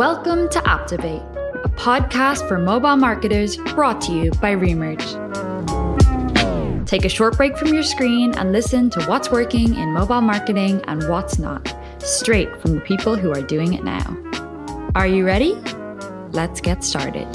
Welcome 0.00 0.48
to 0.48 0.60
Apptivate, 0.60 1.20
a 1.62 1.68
podcast 1.68 2.48
for 2.48 2.56
mobile 2.56 2.96
marketers 2.96 3.58
brought 3.58 4.00
to 4.00 4.12
you 4.12 4.30
by 4.30 4.54
Remerge. 4.54 5.06
Take 6.86 7.04
a 7.04 7.08
short 7.10 7.36
break 7.36 7.58
from 7.58 7.74
your 7.74 7.82
screen 7.82 8.34
and 8.38 8.50
listen 8.50 8.88
to 8.88 9.04
what's 9.04 9.30
working 9.30 9.74
in 9.74 9.92
mobile 9.92 10.22
marketing 10.22 10.80
and 10.86 11.06
what's 11.10 11.38
not, 11.38 11.76
straight 11.98 12.62
from 12.62 12.76
the 12.76 12.80
people 12.80 13.14
who 13.14 13.30
are 13.30 13.42
doing 13.42 13.74
it 13.74 13.84
now. 13.84 14.16
Are 14.94 15.06
you 15.06 15.26
ready? 15.26 15.52
Let's 16.30 16.62
get 16.62 16.82
started. 16.82 17.28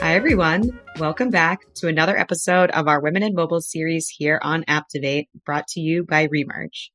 Hi, 0.00 0.16
everyone. 0.16 0.80
Welcome 0.98 1.30
back 1.30 1.60
to 1.76 1.86
another 1.86 2.18
episode 2.18 2.72
of 2.72 2.88
our 2.88 3.00
Women 3.00 3.22
in 3.22 3.36
Mobile 3.36 3.60
series 3.60 4.08
here 4.08 4.40
on 4.42 4.64
Apptivate, 4.64 5.28
brought 5.46 5.68
to 5.68 5.80
you 5.80 6.02
by 6.02 6.26
Remerge. 6.26 6.90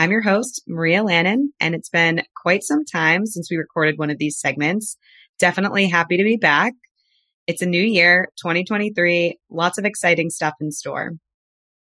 I'm 0.00 0.12
your 0.12 0.22
host, 0.22 0.62
Maria 0.66 1.02
Lannon, 1.02 1.52
and 1.60 1.74
it's 1.74 1.90
been 1.90 2.22
quite 2.34 2.62
some 2.62 2.86
time 2.86 3.26
since 3.26 3.50
we 3.50 3.58
recorded 3.58 3.98
one 3.98 4.08
of 4.08 4.16
these 4.16 4.40
segments. 4.40 4.96
Definitely 5.38 5.88
happy 5.88 6.16
to 6.16 6.24
be 6.24 6.38
back. 6.38 6.72
It's 7.46 7.60
a 7.60 7.66
new 7.66 7.82
year, 7.82 8.28
2023, 8.42 9.36
lots 9.50 9.76
of 9.76 9.84
exciting 9.84 10.30
stuff 10.30 10.54
in 10.58 10.70
store. 10.72 11.10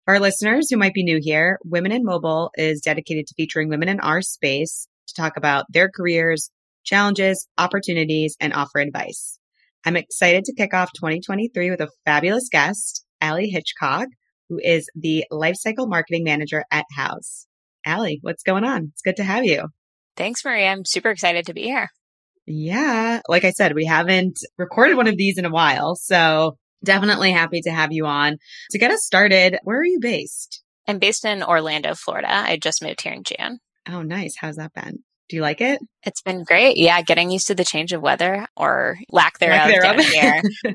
For 0.05 0.15
our 0.15 0.21
listeners 0.21 0.71
who 0.71 0.77
might 0.77 0.95
be 0.95 1.03
new 1.03 1.19
here, 1.21 1.59
Women 1.65 1.91
in 1.91 2.05
Mobile 2.05 2.53
is 2.55 2.81
dedicated 2.81 3.27
to 3.27 3.35
featuring 3.37 3.69
women 3.69 3.89
in 3.89 3.99
our 3.99 4.23
space 4.23 4.87
to 5.09 5.15
talk 5.21 5.37
about 5.37 5.65
their 5.69 5.91
careers, 5.93 6.53
challenges, 6.85 7.49
opportunities, 7.59 8.37
and 8.39 8.55
offer 8.55 8.79
advice. 8.79 9.41
I'm 9.85 9.97
excited 9.97 10.45
to 10.45 10.55
kick 10.55 10.73
off 10.73 10.91
2023 10.95 11.69
with 11.69 11.81
a 11.81 11.91
fabulous 12.05 12.49
guest, 12.49 13.05
Allie 13.21 13.51
Hitchcock, 13.51 14.07
who 14.49 14.61
is 14.63 14.89
the 14.95 15.25
Lifecycle 15.33 15.89
Marketing 15.89 16.23
Manager 16.23 16.63
at 16.71 16.85
Houzz. 16.97 17.47
Allie, 17.85 18.19
what's 18.23 18.43
going 18.43 18.65
on? 18.65 18.91
It's 18.93 19.03
good 19.03 19.17
to 19.17 19.25
have 19.25 19.45
you. 19.45 19.69
Thanks, 20.17 20.45
Maria. 20.45 20.71
I'm 20.71 20.85
super 20.85 21.11
excited 21.11 21.47
to 21.47 21.55
be 21.55 21.63
here. 21.63 21.89
Yeah. 22.47 23.21
Like 23.29 23.45
I 23.45 23.51
said, 23.51 23.75
we 23.75 23.87
haven't 23.87 24.39
recorded 24.59 24.97
one 24.97 25.09
of 25.09 25.17
these 25.17 25.39
in 25.39 25.45
a 25.45 25.51
while. 25.51 25.97
So 25.97 26.57
definitely 26.85 27.33
happy 27.33 27.63
to 27.63 27.71
have 27.71 27.93
you 27.93 28.07
on. 28.07 28.39
To 28.71 28.79
get 28.79 28.91
us 28.91 29.05
started, 29.05 29.59
where 29.65 29.79
are 29.79 29.85
you 29.85 29.99
based? 30.01 30.63
I'm 30.87 30.99
based 30.99 31.25
in 31.25 31.43
Orlando, 31.43 31.95
Florida. 31.95 32.29
I 32.31 32.59
just 32.59 32.83
moved 32.83 33.01
here 33.01 33.15
in 33.15 33.25
June. 33.25 33.59
Oh, 33.89 34.03
nice. 34.03 34.37
How's 34.39 34.57
that 34.57 34.75
been? 34.75 34.99
Do 35.31 35.37
you 35.37 35.43
like 35.43 35.63
it? 35.63 35.81
It's 36.03 36.21
been 36.21 36.45
great. 36.45 36.77
Yeah, 36.77 37.01
getting 37.01 37.31
used 37.31 37.47
to 37.47 37.55
the 37.55 37.65
change 37.65 37.93
of 37.93 38.03
weather 38.03 38.47
or 38.57 38.99
lack 39.11 39.39
thereof, 39.39 39.71
lack 39.71 39.97
thereof. 39.97 40.07
here. 40.07 40.43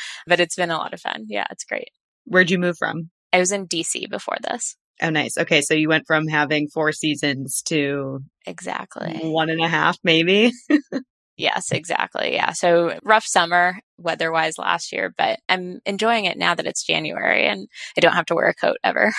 but 0.26 0.38
it's 0.38 0.54
been 0.54 0.70
a 0.70 0.78
lot 0.78 0.94
of 0.94 1.00
fun. 1.00 1.26
Yeah, 1.28 1.46
it's 1.50 1.64
great. 1.64 1.90
Where'd 2.24 2.50
you 2.50 2.58
move 2.58 2.76
from? 2.78 3.10
I 3.32 3.38
was 3.38 3.50
in 3.50 3.66
DC 3.66 4.08
before 4.08 4.36
this. 4.40 4.76
Oh, 5.02 5.10
nice. 5.10 5.36
Okay. 5.36 5.60
So 5.62 5.74
you 5.74 5.88
went 5.88 6.06
from 6.06 6.28
having 6.28 6.68
four 6.68 6.92
seasons 6.92 7.62
to 7.66 8.20
exactly 8.46 9.18
one 9.22 9.50
and 9.50 9.60
a 9.60 9.68
half, 9.68 9.98
maybe. 10.04 10.52
yes, 11.36 11.72
exactly. 11.72 12.34
Yeah. 12.34 12.52
So 12.52 12.98
rough 13.02 13.26
summer 13.26 13.80
weather 13.98 14.30
wise 14.30 14.58
last 14.58 14.92
year, 14.92 15.12
but 15.18 15.40
I'm 15.48 15.80
enjoying 15.84 16.26
it 16.26 16.38
now 16.38 16.54
that 16.54 16.66
it's 16.66 16.86
January 16.86 17.46
and 17.46 17.66
I 17.96 18.00
don't 18.00 18.14
have 18.14 18.26
to 18.26 18.34
wear 18.36 18.48
a 18.48 18.54
coat 18.54 18.76
ever. 18.84 19.12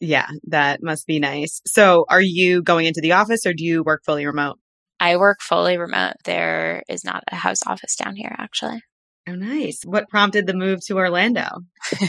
Yeah, 0.00 0.26
that 0.48 0.82
must 0.82 1.06
be 1.06 1.20
nice. 1.20 1.60
So 1.64 2.04
are 2.08 2.20
you 2.20 2.60
going 2.60 2.86
into 2.86 3.00
the 3.00 3.12
office 3.12 3.46
or 3.46 3.54
do 3.54 3.64
you 3.64 3.84
work 3.84 4.02
fully 4.04 4.26
remote? 4.26 4.58
I 4.98 5.16
work 5.16 5.38
fully 5.40 5.78
remote. 5.78 6.14
There 6.24 6.82
is 6.88 7.04
not 7.04 7.24
a 7.30 7.36
Houzz 7.36 7.66
office 7.66 7.96
down 7.96 8.16
here, 8.16 8.34
actually. 8.36 8.82
Oh, 9.28 9.34
nice. 9.36 9.82
What 9.84 10.08
prompted 10.08 10.46
the 10.46 10.54
move 10.54 10.84
to 10.86 10.96
Orlando? 10.96 11.46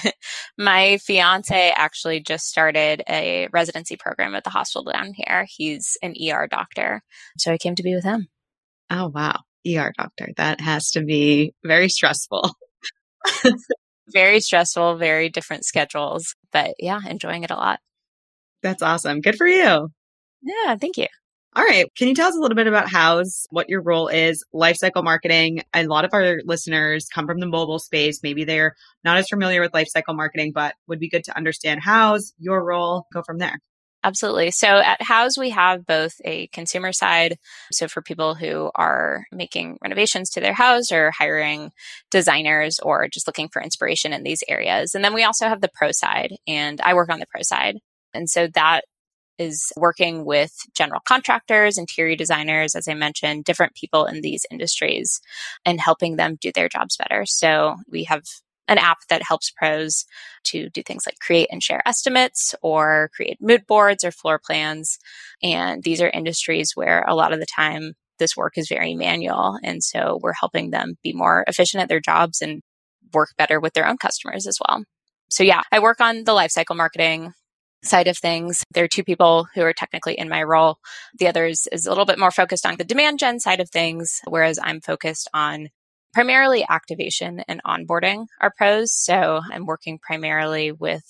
My 0.58 0.98
fiance 0.98 1.72
actually 1.76 2.22
just 2.22 2.48
started 2.48 3.04
a 3.08 3.50
residency 3.54 3.98
program 3.98 4.34
at 4.34 4.44
the 4.44 4.50
hospital 4.50 4.92
down 4.92 5.14
here. 5.14 5.46
He's 5.48 5.96
an 6.02 6.16
ER 6.20 6.48
doctor. 6.48 7.04
So 7.38 7.54
I 7.54 7.60
came 7.60 7.76
to 7.76 7.84
be 7.84 7.94
with 7.94 8.04
him. 8.04 8.30
Oh, 8.90 9.10
wow. 9.14 9.42
ER 9.68 9.94
doctor. 9.96 10.30
That 10.38 10.60
has 10.60 10.92
to 10.92 11.04
be 11.04 11.54
very 11.64 11.88
stressful. 11.88 12.56
very 14.10 14.40
stressful, 14.40 14.98
very 14.98 15.30
different 15.30 15.66
schedules, 15.66 16.36
but 16.52 16.74
yeah, 16.80 17.00
enjoying 17.08 17.44
it 17.44 17.52
a 17.52 17.56
lot. 17.56 17.80
That's 18.64 18.82
awesome. 18.82 19.22
Good 19.22 19.36
for 19.36 19.48
you. 19.48 19.90
Yeah, 20.42 20.76
thank 20.78 20.98
you. 20.98 21.08
All 21.56 21.64
right. 21.64 21.86
Can 21.96 22.08
you 22.08 22.16
tell 22.16 22.30
us 22.30 22.36
a 22.36 22.40
little 22.40 22.56
bit 22.56 22.66
about 22.66 22.88
Houzz, 22.88 23.46
what 23.52 23.70
your 23.70 23.82
role 23.84 24.08
is, 24.08 24.44
lifecycle 24.56 25.04
marketing? 25.04 25.62
A 25.76 25.86
lot 25.86 26.04
of 26.04 26.10
our 26.12 26.40
listeners 26.46 27.08
come 27.14 27.28
from 27.28 27.40
the 27.40 27.46
mobile 27.46 27.78
space. 27.78 28.22
Maybe 28.24 28.44
they're 28.44 28.76
not 29.04 29.18
as 29.18 29.30
familiar 29.30 29.62
with 29.62 29.72
lifecycle 29.72 30.16
marketing, 30.16 30.52
but 30.54 30.74
would 30.88 31.00
be 31.00 31.10
good 31.10 31.26
to 31.26 31.38
understand 31.38 31.82
Houzz, 31.84 32.34
your 32.40 32.64
role, 32.66 33.06
go 33.14 33.22
from 33.22 33.38
there. 33.38 33.60
Absolutely. 34.04 34.50
So 34.50 34.68
at 34.68 35.00
Houzz, 35.00 35.38
we 35.38 35.52
have 35.52 35.86
both 35.86 36.14
a 36.26 36.48
consumer 36.48 36.92
side. 36.92 37.38
So 37.72 37.88
for 37.88 38.02
people 38.02 38.34
who 38.34 38.72
are 38.76 39.26
making 39.32 39.78
renovations 39.82 40.32
to 40.32 40.42
their 40.42 40.54
house 40.54 40.92
or 40.92 41.12
hiring 41.12 41.72
designers 42.10 42.80
or 42.80 43.08
just 43.08 43.28
looking 43.28 43.48
for 43.48 43.62
inspiration 43.62 44.12
in 44.12 44.24
these 44.24 44.44
areas. 44.50 44.96
And 44.96 45.06
then 45.06 45.14
we 45.14 45.24
also 45.24 45.48
have 45.48 45.62
the 45.62 45.70
pro 45.74 45.92
side 45.92 46.34
and 46.48 46.82
I 46.82 46.96
work 46.96 47.10
on 47.10 47.20
the 47.20 47.28
pro 47.32 47.44
side. 47.44 47.78
And 48.14 48.30
so 48.30 48.48
that 48.56 48.82
is 49.40 49.72
working 49.76 50.26
with 50.26 50.54
general 50.76 51.02
contractors, 51.08 51.78
interior 51.78 52.16
designers, 52.16 52.76
as 52.76 52.88
I 52.88 52.94
mentioned, 52.94 53.46
different 53.46 53.76
people 53.76 54.06
in 54.06 54.22
these 54.22 54.46
industries 54.52 55.20
and 55.66 55.80
helping 55.80 56.16
them 56.16 56.38
do 56.40 56.52
their 56.54 56.70
jobs 56.70 56.98
better. 56.98 57.26
So 57.26 57.78
we 57.90 58.04
have 58.06 58.24
an 58.68 58.78
app 58.78 59.00
that 59.10 59.24
helps 59.24 59.52
pros 59.52 60.06
to 60.46 60.70
do 60.70 60.82
things 60.84 61.04
like 61.06 61.20
create 61.20 61.50
and 61.52 61.62
share 61.62 61.82
estimates 61.86 62.56
or 62.62 63.10
create 63.16 63.38
mood 63.42 63.66
boards 63.68 64.04
or 64.04 64.12
floor 64.12 64.40
plans. 64.44 64.98
And 65.42 65.84
these 65.84 66.02
are 66.02 66.10
industries 66.10 66.72
where 66.74 67.04
a 67.08 67.16
lot 67.16 67.34
of 67.34 67.40
the 67.40 67.46
time 67.46 67.94
this 68.20 68.38
work 68.38 68.54
is 68.58 68.70
very 68.70 68.96
manual. 68.96 69.58
And 69.64 69.84
so 69.84 70.20
we're 70.22 70.34
helping 70.40 70.70
them 70.70 70.96
be 71.04 71.14
more 71.14 71.44
efficient 71.48 71.84
at 71.84 71.90
their 71.90 72.00
jobs 72.00 72.42
and 72.42 72.62
work 73.14 73.30
better 73.38 73.60
with 73.60 73.74
their 73.74 73.88
own 73.88 73.98
customers 73.98 74.48
as 74.48 74.58
well. 74.66 74.84
So 75.30 75.44
yeah, 75.44 75.62
I 75.72 75.80
work 75.80 76.00
on 76.00 76.24
the 76.24 76.32
lifecycle 76.32 76.76
marketing 76.76 77.34
side 77.84 78.08
of 78.08 78.18
things. 78.18 78.64
There 78.74 78.84
are 78.84 78.90
two 78.90 79.04
people 79.04 79.48
who 79.54 79.62
are 79.62 79.74
technically 79.74 80.18
in 80.18 80.30
my 80.30 80.44
role. 80.44 80.78
The 81.20 81.28
others 81.28 81.68
is 81.72 81.86
a 81.86 81.90
little 81.90 82.06
bit 82.06 82.20
more 82.20 82.32
focused 82.32 82.66
on 82.66 82.78
the 82.78 82.84
demand 82.84 83.20
gen 83.20 83.40
side 83.40 83.60
of 83.60 83.70
things, 83.70 84.22
whereas 84.28 84.60
I'm 84.62 84.82
focused 84.82 85.30
on 85.34 85.70
primarily 86.14 86.66
activation 86.70 87.42
and 87.48 87.62
onboarding 87.64 88.28
our 88.40 88.52
pros. 88.56 88.94
So 88.94 89.42
I'm 89.52 89.66
working 89.66 90.00
primarily 90.00 90.72
with 90.72 91.04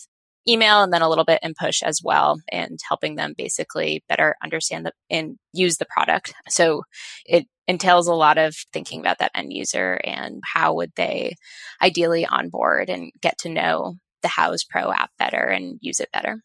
email 0.47 0.83
and 0.83 0.91
then 0.91 1.01
a 1.01 1.09
little 1.09 1.25
bit 1.25 1.39
in 1.43 1.53
push 1.57 1.81
as 1.83 2.01
well 2.03 2.39
and 2.51 2.79
helping 2.87 3.15
them 3.15 3.33
basically 3.37 4.03
better 4.09 4.35
understand 4.43 4.85
the, 4.85 4.91
and 5.09 5.37
use 5.53 5.77
the 5.77 5.85
product. 5.85 6.33
So 6.49 6.83
it 7.25 7.47
entails 7.67 8.07
a 8.07 8.13
lot 8.13 8.37
of 8.37 8.55
thinking 8.73 8.99
about 8.99 9.19
that 9.19 9.31
end 9.35 9.53
user 9.53 9.99
and 10.03 10.41
how 10.43 10.73
would 10.75 10.91
they 10.95 11.35
ideally 11.81 12.25
onboard 12.25 12.89
and 12.89 13.11
get 13.21 13.37
to 13.39 13.49
know 13.49 13.95
the 14.21 14.29
Houzz 14.29 14.67
Pro 14.69 14.91
app 14.91 15.11
better 15.17 15.45
and 15.45 15.77
use 15.81 15.99
it 15.99 16.09
better. 16.11 16.41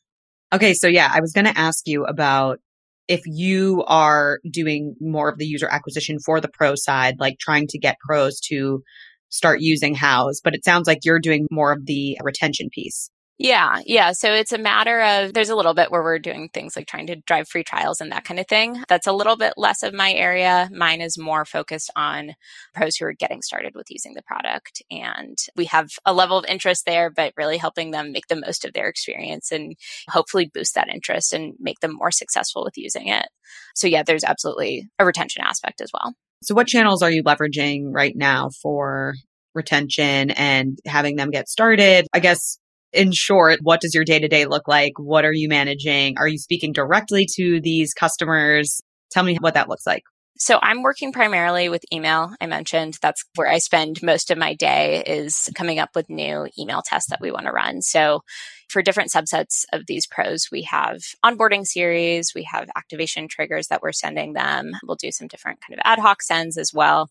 Okay. 0.53 0.75
So 0.75 0.89
yeah, 0.89 1.11
I 1.13 1.21
was 1.21 1.33
going 1.33 1.47
to 1.47 1.59
ask 1.59 1.87
you 1.87 2.05
about 2.05 2.59
if 3.07 3.23
you 3.27 3.85
are 3.87 4.39
doing 4.51 4.95
more 5.01 5.29
of 5.29 5.39
the 5.39 5.47
user 5.47 5.69
acquisition 5.71 6.19
for 6.25 6.41
the 6.41 6.49
pro 6.49 6.75
side, 6.75 7.17
like 7.19 7.39
trying 7.39 7.67
to 7.69 7.79
get 7.79 7.97
pros 8.07 8.41
to 8.49 8.83
start 9.31 9.61
using 9.61 9.95
Houzz, 9.95 10.37
but 10.43 10.55
it 10.55 10.65
sounds 10.65 10.87
like 10.87 11.01
you're 11.05 11.21
doing 11.21 11.47
more 11.51 11.73
of 11.73 11.87
the 11.87 12.19
retention 12.23 12.69
piece. 12.71 13.11
Yeah, 13.41 13.83
yeah. 13.87 14.13
So 14.13 14.33
it's 14.33 14.53
a 14.53 14.59
matter 14.59 15.01
of 15.01 15.33
there's 15.33 15.49
a 15.49 15.55
little 15.55 15.73
bit 15.73 15.93
where 15.93 16.03
we're 16.03 16.19
doing 16.19 16.49
things 16.53 16.75
like 16.75 16.89
trying 16.89 17.07
to 17.07 17.15
drive 17.15 17.49
free 17.49 17.63
trials 17.63 18.01
and 18.01 18.11
that 18.11 18.25
kind 18.25 18.41
of 18.41 18.49
thing. 18.49 18.83
That's 18.89 19.07
a 19.07 19.13
little 19.13 19.37
bit 19.37 19.55
less 19.57 19.85
of 19.85 19.95
my 19.95 20.13
area. 20.13 20.69
Mine 20.73 21.01
is 21.01 21.17
more 21.17 21.45
focused 21.45 21.93
on 21.95 22.35
pros 22.75 22.97
who 22.97 23.07
are 23.07 23.13
getting 23.13 23.41
started 23.43 23.77
with 23.77 23.87
using 23.91 24.15
the 24.15 24.25
product. 24.25 24.83
And 24.91 25.39
we 25.55 25.67
have 25.67 25.91
a 26.05 26.13
level 26.13 26.37
of 26.37 26.47
interest 26.47 26.85
there, 26.85 27.11
but 27.11 27.33
really 27.37 27.59
helping 27.59 27.93
them 27.93 28.11
make 28.11 28.27
the 28.27 28.41
most 28.45 28.65
of 28.65 28.73
their 28.73 28.89
experience 28.89 29.53
and 29.53 29.77
hopefully 30.11 30.51
boost 30.53 30.75
that 30.75 30.93
interest 30.93 31.33
and 31.33 31.55
make 31.61 31.79
them 31.79 31.95
more 31.95 32.11
successful 32.11 32.65
with 32.65 32.77
using 32.77 33.07
it. 33.07 33.29
So 33.77 33.87
yeah, 33.87 34.03
there's 34.03 34.25
absolutely 34.25 34.89
a 34.99 35.07
retention 35.07 35.45
aspect 35.45 35.81
as 35.81 35.91
well. 35.95 36.13
So 36.43 36.57
what 36.57 36.67
channels 36.67 37.05
are 37.05 37.11
you 37.11 37.23
leveraging 37.23 37.85
right 37.93 38.17
now 38.17 38.51
for 38.63 39.15
retention 39.55 40.31
and 40.33 40.77
having 40.85 41.15
them 41.15 41.31
get 41.31 41.49
started? 41.49 42.09
I 42.13 42.19
guess 42.19 42.59
in 42.93 43.13
short, 43.13 43.61
what 43.63 43.81
does 43.81 43.95
your 43.95 44.05
day 44.05 44.19
to 44.19 44.29
day 44.29 44.47
look 44.47 44.69
like? 44.69 44.93
What 44.99 45.25
are 45.25 45.33
you 45.33 45.49
managing? 45.49 46.17
Are 46.19 46.29
you 46.29 46.39
speaking 46.39 46.73
directly 46.73 47.27
to 47.37 47.61
these 47.61 47.95
customers? 47.95 48.81
Tell 49.11 49.23
me 49.23 49.37
what 49.41 49.55
that 49.55 49.69
looks 49.69 49.87
like. 49.87 50.03
So 50.41 50.59
I'm 50.63 50.83
working 50.83 51.13
primarily 51.13 51.69
with 51.69 51.83
email. 51.93 52.33
I 52.41 52.47
mentioned 52.47 52.97
that's 53.03 53.25
where 53.35 53.49
I 53.49 53.59
spend 53.59 54.01
most 54.05 54.31
of 54.31 54.39
my 54.39 54.55
day 54.55 55.03
is 55.05 55.51
coming 55.57 55.81
up 55.81 55.91
with 55.97 56.09
new 56.09 56.47
email 56.57 56.81
tests 56.85 57.11
that 57.11 57.21
we 57.21 57.33
want 57.33 57.47
to 57.47 57.53
run. 57.53 57.83
So 57.83 58.23
for 58.69 58.81
different 58.81 59.11
subsets 59.11 59.65
of 59.73 59.87
these 59.87 60.07
pros, 60.07 60.47
we 60.53 60.63
have 60.63 61.01
onboarding 61.25 61.67
series, 61.67 62.33
we 62.37 62.45
have 62.45 62.69
activation 62.77 63.27
triggers 63.27 63.67
that 63.67 63.83
we're 63.83 63.91
sending 63.91 64.35
them. 64.35 64.71
We'll 64.85 64.97
do 64.97 65.11
some 65.11 65.27
different 65.27 65.59
kind 65.61 65.77
of 65.77 65.83
ad 65.85 65.99
hoc 65.99 66.23
sends 66.23 66.57
as 66.57 66.73
well. 66.73 67.09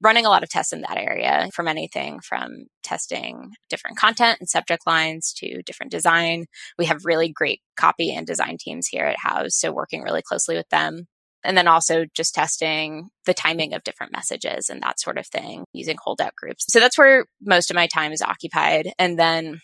Running 0.00 0.26
a 0.26 0.28
lot 0.28 0.42
of 0.42 0.48
tests 0.48 0.72
in 0.72 0.82
that 0.82 0.96
area 0.96 1.48
from 1.54 1.68
anything 1.68 2.20
from 2.20 2.66
testing 2.82 3.52
different 3.68 3.98
content 3.98 4.38
and 4.40 4.48
subject 4.48 4.86
lines 4.86 5.32
to 5.34 5.62
different 5.62 5.92
design. 5.92 6.46
We 6.78 6.86
have 6.86 7.04
really 7.04 7.30
great 7.30 7.60
copy 7.76 8.14
and 8.14 8.26
design 8.26 8.56
teams 8.58 8.86
here 8.86 9.04
at 9.04 9.18
Houzz, 9.18 9.52
so 9.52 9.72
working 9.72 10.02
really 10.02 10.22
closely 10.22 10.56
with 10.56 10.68
them. 10.70 11.06
And 11.42 11.56
then 11.56 11.68
also 11.68 12.04
just 12.14 12.34
testing 12.34 13.08
the 13.24 13.32
timing 13.32 13.72
of 13.72 13.82
different 13.82 14.12
messages 14.12 14.68
and 14.68 14.82
that 14.82 15.00
sort 15.00 15.16
of 15.16 15.26
thing 15.26 15.64
using 15.72 15.96
holdout 16.02 16.34
groups. 16.36 16.66
So 16.68 16.80
that's 16.80 16.98
where 16.98 17.24
most 17.40 17.70
of 17.70 17.76
my 17.76 17.86
time 17.86 18.12
is 18.12 18.20
occupied. 18.20 18.92
And 18.98 19.18
then 19.18 19.60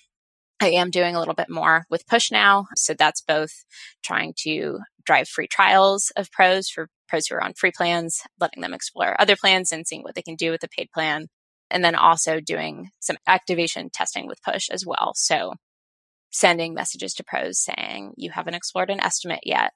I 0.61 0.71
am 0.71 0.91
doing 0.91 1.15
a 1.15 1.19
little 1.19 1.35
bit 1.35 1.51
more 1.51 1.85
with 1.91 2.07
push 2.07 2.31
now. 2.31 2.67
So 2.77 2.95
that's 2.95 3.21
both 3.21 3.51
trying 4.03 4.33
to 4.45 4.79
drive 5.05 5.29
free 5.29 5.49
trials 5.49 6.11
of 6.17 6.33
pros 6.33 6.69
for 6.69 6.89
pros 7.09 7.27
who 7.27 7.37
are 7.37 7.43
on 7.43 7.55
free 7.55 7.73
plans, 7.75 8.21
letting 8.41 8.63
them 8.63 8.75
explore 8.75 9.21
other 9.21 9.37
plans 9.37 9.73
and 9.73 9.87
seeing 9.87 10.03
what 10.03 10.15
they 10.15 10.23
can 10.23 10.37
do 10.37 10.51
with 10.51 10.61
the 10.61 10.69
paid 10.69 10.89
plan. 10.93 11.29
And 11.71 11.85
then 11.85 11.97
also 11.97 12.39
doing 12.39 12.91
some 13.01 13.17
activation 13.27 13.91
testing 13.93 14.29
with 14.29 14.43
push 14.43 14.69
as 14.71 14.85
well. 14.87 15.13
So 15.17 15.55
sending 16.31 16.75
messages 16.75 17.15
to 17.15 17.25
pros 17.25 17.59
saying, 17.59 18.13
you 18.17 18.31
haven't 18.31 18.55
explored 18.55 18.91
an 18.91 19.01
estimate 19.01 19.41
yet. 19.43 19.73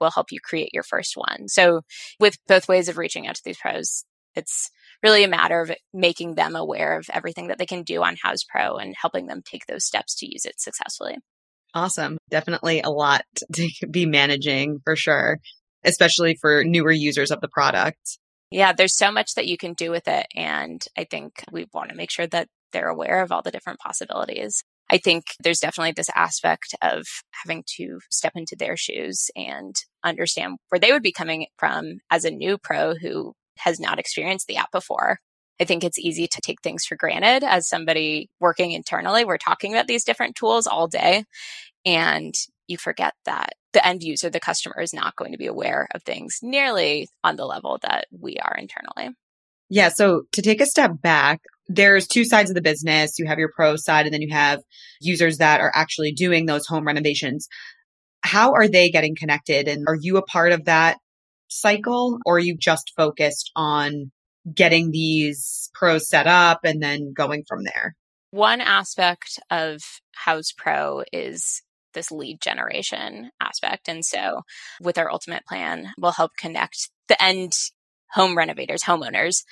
We'll 0.00 0.10
help 0.10 0.32
you 0.32 0.40
create 0.40 0.70
your 0.72 0.82
first 0.82 1.16
one. 1.16 1.48
So 1.48 1.82
with 2.18 2.36
both 2.48 2.68
ways 2.68 2.88
of 2.88 2.98
reaching 2.98 3.26
out 3.26 3.36
to 3.36 3.42
these 3.44 3.58
pros, 3.58 4.04
it's 4.34 4.70
really 5.02 5.24
a 5.24 5.28
matter 5.28 5.60
of 5.60 5.72
making 5.92 6.34
them 6.34 6.56
aware 6.56 6.98
of 6.98 7.06
everything 7.12 7.48
that 7.48 7.58
they 7.58 7.66
can 7.66 7.82
do 7.82 8.02
on 8.02 8.16
Houzz 8.16 8.46
Pro 8.48 8.76
and 8.76 8.94
helping 9.00 9.26
them 9.26 9.42
take 9.44 9.66
those 9.66 9.84
steps 9.84 10.14
to 10.16 10.26
use 10.26 10.44
it 10.44 10.60
successfully. 10.60 11.16
Awesome. 11.74 12.18
Definitely 12.30 12.80
a 12.80 12.90
lot 12.90 13.22
to 13.54 13.68
be 13.90 14.06
managing 14.06 14.80
for 14.84 14.96
sure, 14.96 15.38
especially 15.88 16.36
for 16.40 16.64
newer 16.64 16.92
users 16.92 17.30
of 17.30 17.40
the 17.40 17.48
product. 17.48 18.18
Yeah, 18.50 18.72
there's 18.72 18.96
so 18.96 19.10
much 19.10 19.34
that 19.34 19.46
you 19.46 19.58
can 19.58 19.74
do 19.74 19.90
with 19.90 20.08
it. 20.08 20.26
And 20.34 20.82
I 20.96 21.04
think 21.04 21.44
we 21.52 21.66
want 21.72 21.90
to 21.90 21.96
make 21.96 22.10
sure 22.10 22.26
that 22.28 22.48
they're 22.72 22.88
aware 22.88 23.22
of 23.22 23.32
all 23.32 23.42
the 23.42 23.50
different 23.50 23.78
possibilities. 23.80 24.62
I 24.90 24.98
think 24.98 25.24
there's 25.42 25.60
definitely 25.60 25.92
this 25.92 26.10
aspect 26.14 26.74
of 26.80 27.06
having 27.44 27.62
to 27.76 28.00
step 28.10 28.32
into 28.36 28.56
their 28.56 28.76
shoes 28.76 29.30
and 29.36 29.74
understand 30.02 30.58
where 30.70 30.78
they 30.78 30.92
would 30.92 31.02
be 31.02 31.12
coming 31.12 31.46
from 31.58 31.98
as 32.10 32.24
a 32.24 32.30
new 32.30 32.56
pro 32.56 32.94
who 32.94 33.34
has 33.58 33.78
not 33.78 33.98
experienced 33.98 34.46
the 34.46 34.56
app 34.56 34.72
before. 34.72 35.18
I 35.60 35.64
think 35.64 35.84
it's 35.84 35.98
easy 35.98 36.26
to 36.28 36.40
take 36.40 36.62
things 36.62 36.84
for 36.86 36.96
granted 36.96 37.44
as 37.44 37.68
somebody 37.68 38.30
working 38.40 38.72
internally. 38.72 39.24
We're 39.24 39.38
talking 39.38 39.74
about 39.74 39.88
these 39.88 40.04
different 40.04 40.36
tools 40.36 40.66
all 40.66 40.86
day 40.86 41.24
and 41.84 42.34
you 42.68 42.76
forget 42.78 43.14
that 43.24 43.54
the 43.72 43.86
end 43.86 44.02
user, 44.02 44.30
the 44.30 44.40
customer 44.40 44.80
is 44.80 44.94
not 44.94 45.16
going 45.16 45.32
to 45.32 45.38
be 45.38 45.46
aware 45.46 45.88
of 45.94 46.02
things 46.02 46.38
nearly 46.42 47.08
on 47.24 47.36
the 47.36 47.44
level 47.44 47.78
that 47.82 48.06
we 48.10 48.36
are 48.36 48.54
internally. 48.56 49.14
Yeah. 49.70 49.90
So 49.90 50.22
to 50.32 50.42
take 50.42 50.60
a 50.60 50.66
step 50.66 50.92
back, 51.02 51.40
there's 51.66 52.06
two 52.06 52.24
sides 52.24 52.50
of 52.50 52.54
the 52.54 52.62
business. 52.62 53.18
You 53.18 53.26
have 53.26 53.38
your 53.38 53.50
pro 53.54 53.76
side 53.76 54.06
and 54.06 54.14
then 54.14 54.22
you 54.22 54.32
have 54.32 54.60
users 55.00 55.38
that 55.38 55.60
are 55.60 55.72
actually 55.74 56.12
doing 56.12 56.46
those 56.46 56.66
home 56.66 56.86
renovations. 56.86 57.48
How 58.22 58.52
are 58.52 58.68
they 58.68 58.90
getting 58.90 59.14
connected? 59.14 59.68
And 59.68 59.84
are 59.86 59.98
you 60.00 60.16
a 60.16 60.22
part 60.22 60.52
of 60.52 60.64
that 60.64 60.96
cycle 61.48 62.18
or 62.24 62.36
are 62.36 62.40
you 62.40 62.56
just 62.56 62.92
focused 62.96 63.50
on 63.54 64.10
getting 64.54 64.90
these 64.90 65.70
pros 65.74 66.08
set 66.08 66.26
up 66.26 66.60
and 66.64 66.82
then 66.82 67.12
going 67.12 67.44
from 67.46 67.64
there? 67.64 67.94
One 68.30 68.60
aspect 68.60 69.38
of 69.50 69.80
Houzz 70.26 70.54
Pro 70.56 71.02
is 71.12 71.62
this 71.98 72.12
lead 72.12 72.40
generation 72.40 73.30
aspect. 73.40 73.88
And 73.88 74.04
so 74.04 74.42
with 74.80 74.98
our 74.98 75.10
ultimate 75.10 75.44
plan, 75.44 75.92
we'll 75.98 76.12
help 76.12 76.30
connect 76.38 76.90
the 77.08 77.22
end 77.22 77.52
home 78.12 78.36
renovators, 78.36 78.82
homeowners 78.82 79.42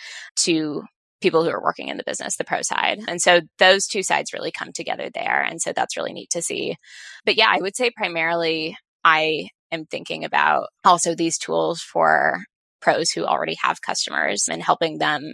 to 0.41 0.85
people 1.21 1.43
who 1.43 1.51
are 1.51 1.63
working 1.63 1.89
in 1.89 1.97
the 1.97 2.05
business, 2.07 2.37
the 2.37 2.45
pro 2.45 2.63
side. 2.63 3.01
And 3.09 3.21
so 3.21 3.41
those 3.59 3.87
two 3.87 4.03
sides 4.03 4.33
really 4.33 4.53
come 4.53 4.73
together 4.73 5.11
there. 5.13 5.43
And 5.43 5.61
so 5.61 5.73
that's 5.75 5.97
really 5.97 6.13
neat 6.13 6.31
to 6.31 6.43
see. 6.43 6.77
But 7.25 7.37
yeah, 7.37 7.49
I 7.51 7.59
would 7.61 7.75
say 7.75 7.91
primarily 7.91 8.77
I 9.05 9.49
am 9.73 9.87
thinking 9.87 10.25
about 10.25 10.69
also 10.85 11.15
these 11.15 11.39
tools 11.39 11.81
for 11.81 12.45
pros 12.81 13.11
who 13.11 13.25
already 13.25 13.57
have 13.63 13.83
customers 13.83 14.49
and 14.49 14.63
helping 14.63 14.99
them 14.99 15.33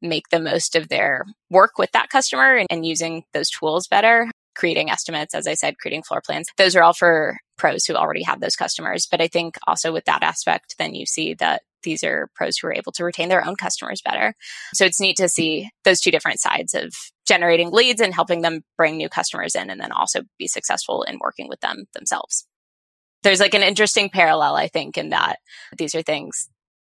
make 0.00 0.28
the 0.30 0.40
most 0.40 0.76
of 0.76 0.88
their 0.88 1.24
work 1.50 1.72
with 1.78 1.90
that 1.92 2.08
customer 2.08 2.56
and, 2.56 2.66
and, 2.70 2.86
using 2.86 3.24
those 3.32 3.50
tools 3.50 3.88
better. 3.88 4.30
Creating 4.56 4.90
estimates, 4.90 5.34
as 5.34 5.46
I 5.46 5.54
said, 5.54 5.78
creating 5.78 6.02
floor 6.02 6.22
plans. 6.24 6.48
Those 6.56 6.74
are 6.76 6.82
all 6.82 6.92
for 6.92 7.38
pros 7.58 7.84
who 7.84 7.94
already 7.94 8.22
have 8.22 8.40
those 8.40 8.56
customers. 8.56 9.06
But 9.10 9.20
I 9.20 9.28
think 9.28 9.56
also 9.66 9.92
with 9.92 10.04
that 10.06 10.22
aspect, 10.22 10.76
then 10.78 10.94
you 10.94 11.06
see 11.06 11.34
that 11.34 11.62
these 11.82 12.02
are 12.02 12.28
pros 12.34 12.58
who 12.58 12.68
are 12.68 12.74
able 12.74 12.92
to 12.92 13.04
retain 13.04 13.28
their 13.28 13.46
own 13.46 13.54
customers 13.54 14.02
better. 14.02 14.34
So 14.74 14.84
it's 14.84 15.00
neat 15.00 15.16
to 15.18 15.28
see 15.28 15.70
those 15.84 16.00
two 16.00 16.10
different 16.10 16.40
sides 16.40 16.74
of 16.74 16.92
generating 17.26 17.70
leads 17.70 18.00
and 18.00 18.14
helping 18.14 18.40
them 18.40 18.62
bring 18.76 18.96
new 18.96 19.08
customers 19.08 19.54
in 19.54 19.70
and 19.70 19.80
then 19.80 19.92
also 19.92 20.22
be 20.38 20.48
successful 20.48 21.02
in 21.02 21.18
working 21.20 21.48
with 21.48 21.60
them 21.60 21.84
themselves 21.94 22.46
there's 23.26 23.40
like 23.40 23.54
an 23.54 23.62
interesting 23.64 24.08
parallel, 24.08 24.54
I 24.54 24.68
think, 24.68 24.96
in 24.96 25.10
that 25.10 25.40
these 25.76 25.96
are 25.96 26.02
things 26.02 26.48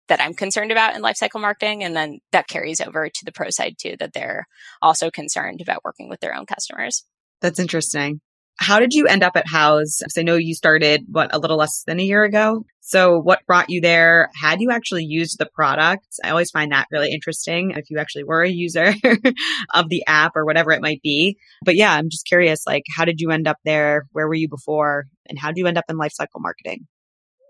that 0.08 0.22
I'm 0.22 0.34
concerned 0.34 0.72
about 0.72 0.96
in 0.96 1.02
lifecycle 1.02 1.42
marketing. 1.42 1.84
And 1.84 1.94
then 1.94 2.20
that 2.32 2.48
carries 2.48 2.80
over 2.80 3.10
to 3.10 3.26
the 3.26 3.34
pro 3.34 3.50
side 3.50 3.76
too, 3.78 3.96
that 4.00 4.14
they're 4.14 4.48
also 4.82 5.12
concerned 5.12 5.60
about 5.60 5.84
working 5.84 6.08
with 6.08 6.22
their 6.22 6.34
own 6.34 6.46
customers. 6.46 7.04
That's 7.42 7.60
interesting. 7.60 8.22
How 8.60 8.80
did 8.80 8.94
you 8.94 9.08
end 9.08 9.24
up 9.24 9.36
at 9.36 9.48
Houzz? 9.48 10.00
Because 10.00 10.18
I 10.18 10.22
know 10.22 10.36
you 10.36 10.54
started, 10.54 11.06
what, 11.10 11.34
a 11.34 11.40
little 11.40 11.58
less 11.58 11.84
than 11.88 12.00
a 12.00 12.04
year 12.04 12.24
ago? 12.24 12.64
So 12.82 13.18
what 13.18 13.46
brought 13.48 13.72
you 13.72 13.82
there? 13.82 14.30
Had 14.40 14.62
you 14.62 14.70
actually 14.70 15.04
used 15.04 15.40
the 15.40 15.48
product? 15.48 16.06
I 16.24 16.30
always 16.30 16.52
find 16.52 16.72
that 16.72 16.88
really 16.92 17.12
interesting 17.12 17.72
if 17.72 17.90
you 17.90 17.98
actually 17.98 18.24
were 18.24 18.44
a 18.44 18.50
user 18.50 18.94
of 19.74 19.90
the 19.90 20.04
app 20.06 20.34
or 20.36 20.46
whatever 20.46 20.72
it 20.72 20.82
might 20.82 21.02
be. 21.02 21.38
But 21.66 21.76
yeah, 21.76 21.92
I'm 21.92 22.10
just 22.10 22.28
curious, 22.28 22.68
like, 22.68 22.84
how 22.96 23.04
did 23.04 23.20
you 23.20 23.32
end 23.32 23.48
up 23.48 23.58
there? 23.66 24.06
Where 24.12 24.28
were 24.28 24.36
you 24.36 24.48
before? 24.48 25.06
And 25.28 25.40
how 25.40 25.48
did 25.48 25.58
you 25.58 25.66
end 25.66 25.80
up 25.80 25.86
in 25.90 25.98
lifecycle 25.98 26.40
marketing? 26.40 26.88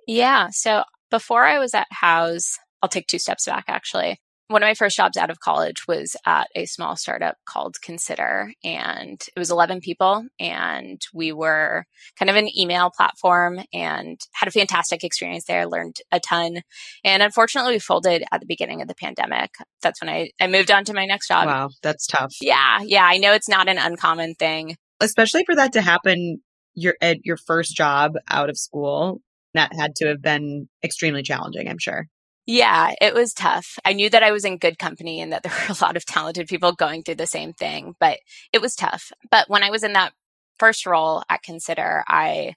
Yeah. 0.08 0.48
So 0.52 0.84
before 1.10 1.46
I 1.46 1.60
was 1.60 1.74
at 1.74 1.88
Houzz, 2.02 2.54
I'll 2.82 2.90
take 2.90 3.08
two 3.08 3.20
steps 3.20 3.46
back 3.46 3.66
actually 3.68 4.22
one 4.52 4.64
of 4.64 4.68
my 4.68 4.74
first 4.74 4.98
jobs 4.98 5.18
out 5.18 5.30
of 5.30 5.40
college 5.40 5.88
was 5.88 6.16
at 6.26 6.48
a 6.56 6.66
small 6.66 6.96
startup 6.96 7.38
called 7.46 7.82
Consider, 7.82 8.52
and 8.64 9.22
it 9.36 9.40
was 9.40 9.50
11 9.50 9.82
people, 9.82 10.26
and 10.40 11.02
we 11.14 11.32
were 11.32 11.86
kind 12.18 12.30
of 12.30 12.36
an 12.36 12.50
email 12.58 12.92
platform 12.96 13.60
and 13.74 14.20
had 14.34 14.48
a 14.48 14.52
fantastic 14.52 15.04
experience 15.04 15.46
there, 15.46 15.68
learned 15.68 15.98
a 16.12 16.20
ton. 16.20 16.62
And 17.04 17.24
unfortunately, 17.24 17.74
we 17.74 17.80
folded 17.80 18.24
at 18.32 18.42
the 18.42 18.48
beginning 18.48 18.82
of 18.82 18.88
the 18.88 18.96
pandemic. 18.96 19.52
That's 19.82 20.02
when 20.02 20.10
I, 20.10 20.32
I 20.40 20.48
moved 20.48 20.72
on 20.72 20.86
to 20.86 20.94
my 20.94 21.06
next 21.06 21.28
job. 21.28 21.48
Wow, 21.48 21.70
that's 21.82 22.06
tough. 22.06 22.36
Yeah, 22.42 22.80
yeah, 22.84 23.06
I 23.06 23.18
know 23.18 23.34
it's 23.34 23.50
not 23.50 23.70
an 23.70 23.78
uncommon 23.78 24.36
thing. 24.36 24.76
Especially 25.00 25.44
for 25.46 25.56
that 25.56 25.74
to 25.74 25.82
happen 25.82 26.42
your 26.74 26.96
at 27.02 27.18
your 27.24 27.38
first 27.38 27.76
job 27.76 28.14
out 28.30 28.50
of 28.50 28.58
school. 28.58 29.22
That 29.54 29.74
had 29.78 29.96
to 29.98 30.08
have 30.08 30.22
been 30.22 30.70
extremely 30.84 31.24
challenging, 31.24 31.68
I'm 31.68 31.80
sure. 31.80 32.08
Yeah, 32.54 32.94
it 33.00 33.14
was 33.14 33.34
tough. 33.34 33.80
I 33.86 33.94
knew 33.94 34.10
that 34.10 34.24
I 34.24 34.32
was 34.32 34.44
in 34.44 34.58
good 34.58 34.78
company 34.78 35.22
and 35.22 35.32
that 35.32 35.42
there 35.44 35.54
were 35.54 35.74
a 35.74 35.82
lot 35.82 35.96
of 35.96 36.06
talented 36.06 36.50
people 36.50 36.74
going 36.74 37.02
through 37.02 37.16
the 37.16 37.26
same 37.26 37.54
thing, 37.54 37.96
but 37.98 38.20
it 38.52 38.60
was 38.60 38.76
tough. 38.76 39.14
But 39.30 39.50
when 39.50 39.64
I 39.64 39.70
was 39.70 39.84
in 39.84 39.94
that 39.94 40.12
first 40.60 40.86
role 40.86 41.24
at 41.30 41.44
Consider, 41.44 42.04
I 42.10 42.56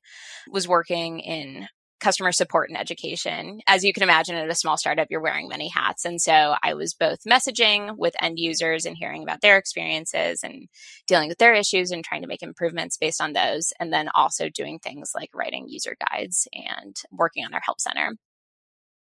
was 0.50 0.66
working 0.66 1.20
in 1.20 1.68
customer 2.00 2.32
support 2.32 2.70
and 2.70 2.76
education. 2.76 3.60
As 3.68 3.84
you 3.84 3.92
can 3.92 4.02
imagine, 4.02 4.34
at 4.34 4.50
a 4.50 4.54
small 4.56 4.76
startup, 4.76 5.06
you're 5.10 5.22
wearing 5.22 5.46
many 5.46 5.68
hats. 5.68 6.04
And 6.04 6.20
so 6.20 6.56
I 6.60 6.74
was 6.74 6.92
both 6.92 7.20
messaging 7.22 7.96
with 7.96 8.20
end 8.20 8.40
users 8.40 8.86
and 8.86 8.96
hearing 8.96 9.22
about 9.22 9.42
their 9.42 9.58
experiences 9.58 10.40
and 10.42 10.66
dealing 11.06 11.28
with 11.28 11.38
their 11.38 11.54
issues 11.54 11.92
and 11.92 12.02
trying 12.02 12.22
to 12.22 12.28
make 12.28 12.42
improvements 12.42 12.96
based 12.96 13.20
on 13.20 13.32
those. 13.32 13.72
And 13.78 13.92
then 13.92 14.08
also 14.12 14.48
doing 14.48 14.80
things 14.80 15.12
like 15.14 15.30
writing 15.32 15.66
user 15.68 15.94
guides 16.10 16.48
and 16.52 16.96
working 17.12 17.44
on 17.44 17.54
our 17.54 17.62
help 17.64 17.80
center. 17.80 18.16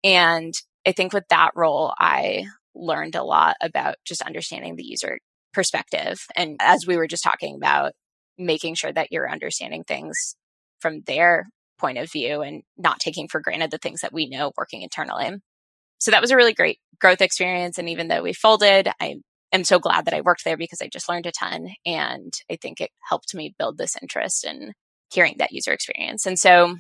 And 0.05 0.55
I 0.87 0.93
think 0.93 1.13
with 1.13 1.29
that 1.31 1.51
role, 1.55 1.93
I 1.99 2.47
learned 2.75 3.15
a 3.15 3.25
lot 3.25 3.57
about 3.61 3.97
just 4.05 4.23
understanding 4.23 4.77
the 4.77 4.87
user 4.87 5.19
perspective. 5.53 6.21
And 6.37 6.57
as 6.61 6.87
we 6.87 6.97
were 6.97 7.09
just 7.09 7.25
talking 7.25 7.57
about, 7.57 7.93
making 8.39 8.75
sure 8.75 8.93
that 8.93 9.11
you're 9.11 9.31
understanding 9.31 9.83
things 9.83 10.37
from 10.81 11.01
their 11.07 11.49
point 11.79 11.99
of 11.99 12.11
view 12.11 12.41
and 12.41 12.63
not 12.77 13.01
taking 13.01 13.29
for 13.29 13.41
granted 13.41 13.71
the 13.71 13.79
things 13.79 14.01
that 14.01 14.13
we 14.13 14.29
know 14.29 14.53
working 14.57 14.83
internally. 14.83 15.33
So 15.99 16.13
that 16.13 16.21
was 16.21 16.31
a 16.31 16.37
really 16.37 16.55
great 16.55 16.79
growth 17.01 17.21
experience. 17.21 17.79
And 17.79 17.89
even 17.89 18.09
though 18.09 18.23
we 18.23 18.33
folded, 18.33 18.89
I 19.01 19.17
am 19.53 19.65
so 19.65 19.79
glad 19.79 20.05
that 20.05 20.15
I 20.15 20.21
worked 20.21 20.45
there 20.45 20.57
because 20.57 20.81
I 20.81 20.89
just 20.89 21.09
learned 21.09 21.27
a 21.27 21.33
ton. 21.33 21.71
And 21.85 22.33
I 22.51 22.57
think 22.57 22.81
it 22.81 22.91
helped 23.09 23.35
me 23.35 23.55
build 23.59 23.79
this 23.79 23.97
interest 24.01 24.45
in 24.45 24.73
hearing 25.13 25.37
that 25.39 25.53
user 25.53 25.73
experience. 25.73 26.27
And 26.27 26.39
so 26.39 26.77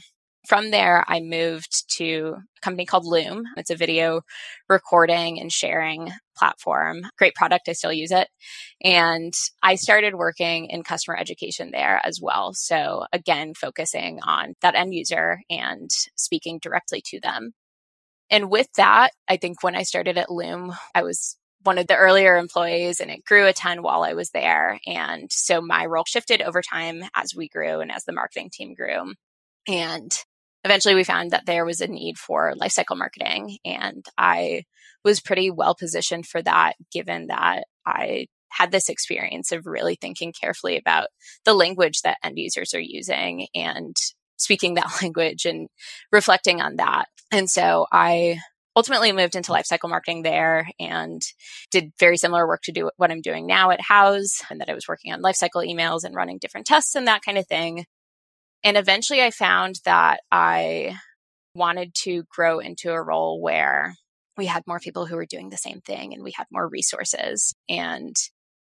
from 0.49 0.71
there, 0.71 1.05
I 1.07 1.21
moved 1.21 1.85
to 1.99 2.37
a 2.38 2.61
company 2.62 2.87
called 2.87 3.05
Loom. 3.05 3.45
It's 3.59 3.69
a 3.69 3.76
video 3.76 4.23
recording 4.67 5.38
and 5.38 5.52
sharing 5.52 6.11
platform. 6.38 7.02
Great 7.19 7.35
product. 7.35 7.69
I 7.69 7.75
still 7.75 7.93
use 7.93 8.11
it. 8.11 8.28
And 8.83 9.35
I 9.62 9.75
started 9.75 10.14
working 10.14 10.71
in 10.71 10.85
customer 10.85 11.19
education 11.19 11.71
there 11.71 12.00
as 12.02 12.19
well. 12.23 12.55
So 12.55 13.05
again, 13.12 13.52
focusing 13.52 14.21
on 14.23 14.55
that 14.62 14.75
end 14.75 14.95
user 14.95 15.40
and 15.50 15.90
speaking 16.17 16.61
directly 16.62 17.02
to 17.11 17.21
them. 17.21 17.52
And 18.31 18.50
with 18.50 18.69
that, 18.78 19.11
I 19.28 19.37
think 19.37 19.62
when 19.62 19.76
I 19.76 19.83
started 19.83 20.17
at 20.17 20.31
Loom, 20.31 20.73
I 20.95 21.02
was 21.02 21.37
one 21.64 21.76
of 21.76 21.88
the 21.88 21.97
earlier 21.97 22.37
employees 22.37 23.00
and 23.00 23.11
it 23.11 23.23
grew 23.23 23.47
a 23.47 23.52
ton 23.52 23.83
while 23.83 24.02
I 24.02 24.14
was 24.14 24.31
there. 24.31 24.81
And 24.87 25.31
so 25.31 25.61
my 25.61 25.85
role 25.85 26.05
shifted 26.07 26.40
over 26.40 26.62
time 26.62 27.02
as 27.14 27.35
we 27.37 27.50
grew 27.50 27.81
and 27.81 27.93
as 27.93 28.05
the 28.05 28.12
marketing 28.14 28.49
team 28.50 28.73
grew. 28.73 29.12
And 29.67 30.11
eventually 30.65 30.95
we 30.95 31.05
found 31.05 31.31
that 31.31 31.47
there 31.47 31.65
was 31.65 31.81
a 31.81 31.87
need 31.87 32.19
for 32.19 32.55
lifecycle 32.55 32.97
marketing. 32.97 33.59
And 33.65 34.05
I 34.17 34.65
was 35.05 35.21
pretty 35.21 35.50
well 35.50 35.75
positioned 35.75 36.27
for 36.27 36.43
that, 36.43 36.75
given 36.93 37.29
that 37.29 37.65
I 37.87 38.27
had 38.50 38.73
this 38.73 38.88
experience 38.88 39.53
of 39.53 39.67
really 39.67 39.97
thinking 40.00 40.33
carefully 40.38 40.77
about 40.79 41.09
the 41.45 41.55
language 41.55 42.00
that 42.03 42.19
end 42.23 42.38
users 42.38 42.75
are 42.75 42.81
using 42.81 43.47
and 43.55 43.95
speaking 44.37 44.75
that 44.75 44.91
language 45.03 45.45
and 45.45 45.69
reflecting 46.12 46.61
on 46.61 46.77
that. 46.77 47.07
And 47.31 47.49
so 47.49 47.87
I 47.93 48.38
ultimately 48.75 49.11
moved 49.12 49.35
into 49.35 49.53
lifecycle 49.53 49.91
marketing 49.91 50.23
there 50.23 50.69
and 50.79 51.21
did 51.73 51.93
very 51.99 52.17
similar 52.17 52.47
work 52.47 52.62
to 52.62 52.73
do 52.73 52.91
what 52.97 53.11
I'm 53.11 53.21
doing 53.21 53.47
now 53.47 53.71
at 53.71 53.81
Houzz 53.81 54.45
and 54.50 54.61
that 54.61 54.71
I 54.71 54.75
was 54.75 54.87
working 54.87 55.12
on 55.12 55.21
lifecycle 55.21 55.67
emails 55.67 56.05
and 56.05 56.15
running 56.15 56.38
different 56.38 56.67
tests 56.67 56.95
and 56.95 57.09
that 57.09 57.23
kind 57.23 57.38
of 57.38 57.47
thing. 57.47 57.85
And 58.65 58.77
eventually 58.77 59.23
I 59.23 59.31
found 59.31 59.77
that 59.85 60.21
I 60.31 60.97
wanted 61.55 61.95
to 62.03 62.25
grow 62.31 62.59
into 62.59 62.93
a 62.93 63.03
role 63.03 63.41
where 63.41 63.95
we 64.37 64.47
had 64.47 64.62
more 64.67 64.79
people 64.79 65.07
who 65.07 65.17
were 65.17 65.27
doing 65.27 65.50
the 65.50 65.57
same 65.57 65.81
thing 65.81 66.15
and 66.15 66.23
we 66.23 66.33
had 66.33 66.47
more 66.50 66.69
resources. 66.69 67.55
And 67.69 68.15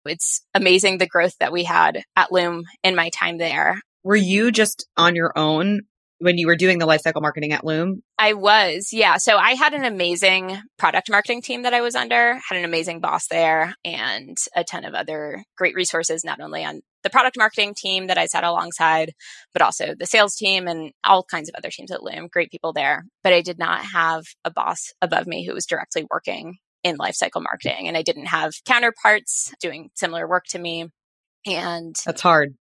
it's 0.06 0.42
amazing 0.54 0.98
the 0.98 1.08
growth 1.08 1.38
that 1.40 1.52
we 1.52 1.64
had 1.64 2.04
at 2.16 2.32
Loom 2.32 2.64
in 2.84 2.96
my 2.96 3.10
time 3.10 3.38
there. 3.38 3.80
Were 4.04 4.16
you 4.16 4.52
just 4.52 4.88
on 4.98 5.16
your 5.16 5.38
own 5.38 5.82
when 6.20 6.38
you 6.38 6.48
were 6.48 6.56
doing 6.56 6.80
the 6.80 6.86
lifecycle 6.88 7.22
marketing 7.22 7.54
at 7.54 7.66
Loom? 7.66 8.02
I 8.18 8.34
was, 8.34 8.90
yeah. 8.92 9.18
So 9.18 9.38
I 9.38 9.52
had 9.52 9.74
an 9.74 9.86
amazing 9.86 10.58
product 10.78 11.10
marketing 11.10 11.42
team 11.42 11.64
that 11.64 11.74
I 11.74 11.82
was 11.82 11.96
under, 11.96 12.36
had 12.36 12.58
an 12.58 12.66
amazing 12.66 13.00
boss 13.00 13.28
there, 13.28 13.74
and 13.84 14.38
a 14.56 14.64
ton 14.64 14.86
of 14.86 14.94
other 14.94 15.44
great 15.58 15.76
resources, 15.76 16.24
not 16.24 16.40
only 16.40 16.64
on 16.64 16.82
the 17.04 17.10
product 17.10 17.38
marketing 17.38 17.74
team 17.76 18.08
that 18.08 18.18
I 18.18 18.26
sat 18.26 18.44
alongside, 18.44 19.14
but 19.54 19.62
also 19.62 19.96
the 19.98 20.06
sales 20.06 20.36
team 20.36 20.68
and 20.68 20.92
all 21.04 21.24
kinds 21.24 21.50
of 21.50 21.56
other 21.58 21.70
teams 21.72 21.92
at 21.92 22.04
Loom. 22.04 22.28
Great 22.32 22.52
people 22.52 22.74
there. 22.74 23.06
But 23.24 23.34
I 23.34 23.42
did 23.42 23.58
not 23.58 23.86
have 23.86 24.26
a 24.44 24.52
boss 24.52 24.92
above 25.02 25.26
me 25.26 25.46
who 25.46 25.54
was 25.54 25.66
directly 25.66 26.06
working 26.10 26.58
in 26.84 26.98
lifecycle 26.98 27.42
marketing, 27.42 27.88
and 27.88 27.98
I 27.98 28.04
didn't 28.04 28.28
have 28.28 28.54
counterparts 28.66 29.54
doing 29.62 29.90
similar 29.96 30.28
work 30.28 30.46
to 30.50 30.60
me. 30.60 30.88
And 31.46 31.96
that's 32.06 32.22
hard 32.22 32.56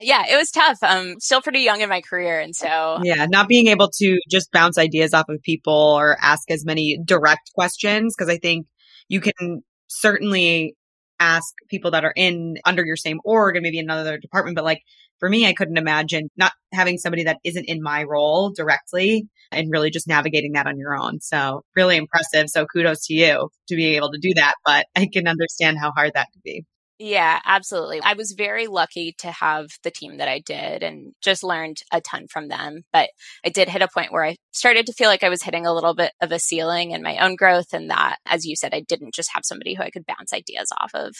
yeah, 0.00 0.24
it 0.30 0.36
was 0.36 0.50
tough. 0.50 0.78
I'm 0.82 1.20
still 1.20 1.42
pretty 1.42 1.60
young 1.60 1.80
in 1.80 1.88
my 1.88 2.00
career. 2.00 2.40
And 2.40 2.56
so, 2.56 3.00
yeah, 3.02 3.26
not 3.26 3.48
being 3.48 3.66
able 3.68 3.90
to 3.98 4.18
just 4.30 4.50
bounce 4.52 4.78
ideas 4.78 5.12
off 5.12 5.28
of 5.28 5.42
people 5.42 5.72
or 5.72 6.16
ask 6.20 6.50
as 6.50 6.64
many 6.64 6.98
direct 7.04 7.52
questions. 7.54 8.14
Cause 8.16 8.28
I 8.28 8.38
think 8.38 8.66
you 9.08 9.20
can 9.20 9.62
certainly 9.88 10.74
ask 11.18 11.52
people 11.68 11.90
that 11.90 12.04
are 12.04 12.14
in 12.16 12.56
under 12.64 12.84
your 12.84 12.96
same 12.96 13.18
org 13.24 13.56
and 13.56 13.62
maybe 13.62 13.78
another 13.78 14.18
department. 14.18 14.56
But 14.56 14.64
like 14.64 14.80
for 15.18 15.28
me, 15.28 15.46
I 15.46 15.52
couldn't 15.52 15.76
imagine 15.76 16.30
not 16.36 16.52
having 16.72 16.96
somebody 16.96 17.24
that 17.24 17.38
isn't 17.44 17.66
in 17.66 17.82
my 17.82 18.04
role 18.04 18.50
directly 18.50 19.28
and 19.52 19.70
really 19.70 19.90
just 19.90 20.08
navigating 20.08 20.52
that 20.52 20.66
on 20.66 20.78
your 20.78 20.96
own. 20.96 21.20
So 21.20 21.62
really 21.76 21.96
impressive. 21.96 22.48
So 22.48 22.66
kudos 22.66 23.06
to 23.06 23.14
you 23.14 23.50
to 23.68 23.76
be 23.76 23.96
able 23.96 24.12
to 24.12 24.18
do 24.18 24.32
that. 24.34 24.54
But 24.64 24.86
I 24.96 25.08
can 25.12 25.28
understand 25.28 25.78
how 25.78 25.92
hard 25.92 26.12
that 26.14 26.28
could 26.32 26.42
be. 26.42 26.64
Yeah, 27.02 27.40
absolutely. 27.46 28.02
I 28.02 28.12
was 28.12 28.32
very 28.36 28.66
lucky 28.66 29.14
to 29.20 29.30
have 29.30 29.68
the 29.82 29.90
team 29.90 30.18
that 30.18 30.28
I 30.28 30.40
did 30.40 30.82
and 30.82 31.14
just 31.22 31.42
learned 31.42 31.78
a 31.90 32.02
ton 32.02 32.26
from 32.30 32.48
them. 32.48 32.82
But 32.92 33.08
I 33.42 33.48
did 33.48 33.70
hit 33.70 33.80
a 33.80 33.88
point 33.88 34.12
where 34.12 34.22
I 34.22 34.36
started 34.52 34.84
to 34.84 34.92
feel 34.92 35.08
like 35.08 35.24
I 35.24 35.30
was 35.30 35.42
hitting 35.42 35.64
a 35.64 35.72
little 35.72 35.94
bit 35.94 36.12
of 36.20 36.30
a 36.30 36.38
ceiling 36.38 36.90
in 36.90 37.02
my 37.02 37.16
own 37.16 37.36
growth. 37.36 37.72
And 37.72 37.88
that, 37.88 38.18
as 38.26 38.44
you 38.44 38.54
said, 38.54 38.74
I 38.74 38.80
didn't 38.80 39.14
just 39.14 39.30
have 39.32 39.46
somebody 39.46 39.72
who 39.72 39.82
I 39.82 39.88
could 39.88 40.04
bounce 40.04 40.34
ideas 40.34 40.68
off 40.78 40.90
of 40.92 41.14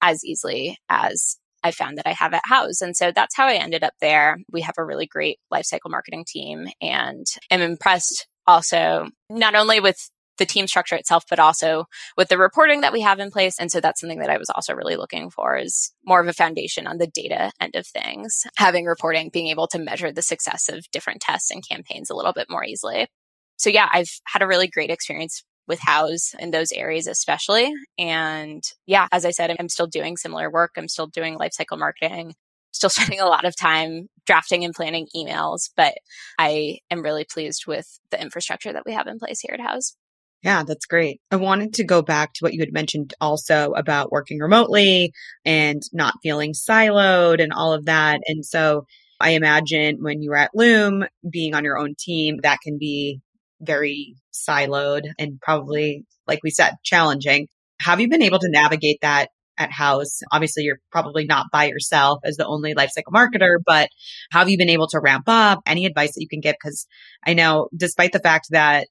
as 0.00 0.24
easily 0.24 0.78
as 0.88 1.36
I 1.62 1.70
found 1.70 1.98
that 1.98 2.08
I 2.08 2.12
have 2.12 2.32
at 2.32 2.44
Houzz. 2.50 2.80
And 2.80 2.96
so 2.96 3.12
that's 3.14 3.36
how 3.36 3.46
I 3.46 3.56
ended 3.56 3.84
up 3.84 3.92
there. 4.00 4.38
We 4.50 4.62
have 4.62 4.76
a 4.78 4.84
really 4.86 5.06
great 5.06 5.38
lifecycle 5.52 5.90
marketing 5.90 6.24
team 6.26 6.68
and 6.80 7.26
I'm 7.50 7.60
impressed 7.60 8.26
also 8.46 9.08
not 9.28 9.54
only 9.54 9.80
with 9.80 9.98
the 10.38 10.46
team 10.46 10.66
structure 10.66 10.96
itself, 10.96 11.24
but 11.28 11.38
also 11.38 11.86
with 12.16 12.28
the 12.28 12.38
reporting 12.38 12.82
that 12.82 12.92
we 12.92 13.00
have 13.00 13.18
in 13.18 13.30
place. 13.30 13.58
And 13.58 13.70
so 13.70 13.80
that's 13.80 14.00
something 14.00 14.18
that 14.20 14.30
I 14.30 14.38
was 14.38 14.50
also 14.50 14.74
really 14.74 14.96
looking 14.96 15.30
for 15.30 15.56
is 15.56 15.92
more 16.04 16.20
of 16.20 16.28
a 16.28 16.32
foundation 16.32 16.86
on 16.86 16.98
the 16.98 17.06
data 17.06 17.52
end 17.60 17.74
of 17.74 17.86
things, 17.86 18.44
having 18.56 18.84
reporting, 18.84 19.30
being 19.32 19.48
able 19.48 19.66
to 19.68 19.78
measure 19.78 20.12
the 20.12 20.22
success 20.22 20.68
of 20.68 20.90
different 20.90 21.20
tests 21.20 21.50
and 21.50 21.66
campaigns 21.66 22.10
a 22.10 22.14
little 22.14 22.32
bit 22.32 22.50
more 22.50 22.64
easily. 22.64 23.08
So 23.56 23.70
yeah, 23.70 23.88
I've 23.92 24.10
had 24.26 24.42
a 24.42 24.46
really 24.46 24.68
great 24.68 24.90
experience 24.90 25.42
with 25.66 25.80
Houzz 25.80 26.34
in 26.38 26.50
those 26.50 26.72
areas, 26.72 27.06
especially. 27.06 27.72
And 27.98 28.62
yeah, 28.86 29.08
as 29.10 29.24
I 29.24 29.30
said, 29.30 29.54
I'm 29.58 29.68
still 29.68 29.86
doing 29.86 30.16
similar 30.16 30.50
work. 30.50 30.72
I'm 30.76 30.88
still 30.88 31.06
doing 31.06 31.38
lifecycle 31.38 31.78
marketing, 31.78 32.34
still 32.72 32.90
spending 32.90 33.20
a 33.20 33.26
lot 33.26 33.44
of 33.44 33.56
time 33.56 34.08
drafting 34.26 34.64
and 34.64 34.74
planning 34.74 35.08
emails, 35.16 35.70
but 35.76 35.94
I 36.38 36.78
am 36.90 37.02
really 37.02 37.24
pleased 37.24 37.66
with 37.66 37.98
the 38.10 38.20
infrastructure 38.20 38.72
that 38.72 38.84
we 38.84 38.92
have 38.92 39.06
in 39.06 39.18
place 39.18 39.40
here 39.40 39.56
at 39.58 39.60
Houzz. 39.60 39.94
Yeah, 40.46 40.62
that's 40.62 40.86
great. 40.86 41.20
I 41.32 41.36
wanted 41.36 41.74
to 41.74 41.84
go 41.84 42.02
back 42.02 42.32
to 42.34 42.44
what 42.44 42.54
you 42.54 42.60
had 42.60 42.72
mentioned 42.72 43.14
also 43.20 43.72
about 43.72 44.12
working 44.12 44.38
remotely 44.38 45.12
and 45.44 45.82
not 45.92 46.14
feeling 46.22 46.52
siloed 46.52 47.42
and 47.42 47.52
all 47.52 47.72
of 47.72 47.86
that. 47.86 48.20
And 48.28 48.46
so 48.46 48.86
I 49.20 49.30
imagine 49.30 49.96
when 50.02 50.22
you 50.22 50.30
were 50.30 50.36
at 50.36 50.52
Loom, 50.54 51.04
being 51.28 51.56
on 51.56 51.64
your 51.64 51.76
own 51.76 51.96
team, 51.98 52.36
that 52.44 52.60
can 52.62 52.78
be 52.78 53.18
very 53.60 54.14
siloed 54.32 55.02
and 55.18 55.40
probably, 55.40 56.04
like 56.28 56.44
we 56.44 56.50
said, 56.50 56.74
challenging. 56.84 57.48
Have 57.80 58.00
you 58.00 58.08
been 58.08 58.22
able 58.22 58.38
to 58.38 58.48
navigate 58.48 58.98
that 59.02 59.30
at 59.58 59.72
Houzz? 59.72 60.22
Obviously, 60.30 60.62
you're 60.62 60.78
probably 60.92 61.24
not 61.24 61.46
by 61.52 61.64
yourself 61.64 62.20
as 62.22 62.36
the 62.36 62.46
only 62.46 62.72
lifecycle 62.72 63.12
marketer, 63.12 63.56
but 63.66 63.88
have 64.30 64.48
you 64.48 64.58
been 64.58 64.70
able 64.70 64.86
to 64.90 65.00
ramp 65.00 65.24
up? 65.26 65.58
Any 65.66 65.86
advice 65.86 66.14
that 66.14 66.20
you 66.20 66.28
can 66.28 66.38
give? 66.40 66.54
Because 66.54 66.86
I 67.26 67.34
know, 67.34 67.68
despite 67.76 68.12
the 68.12 68.20
fact 68.20 68.46
that 68.50 68.86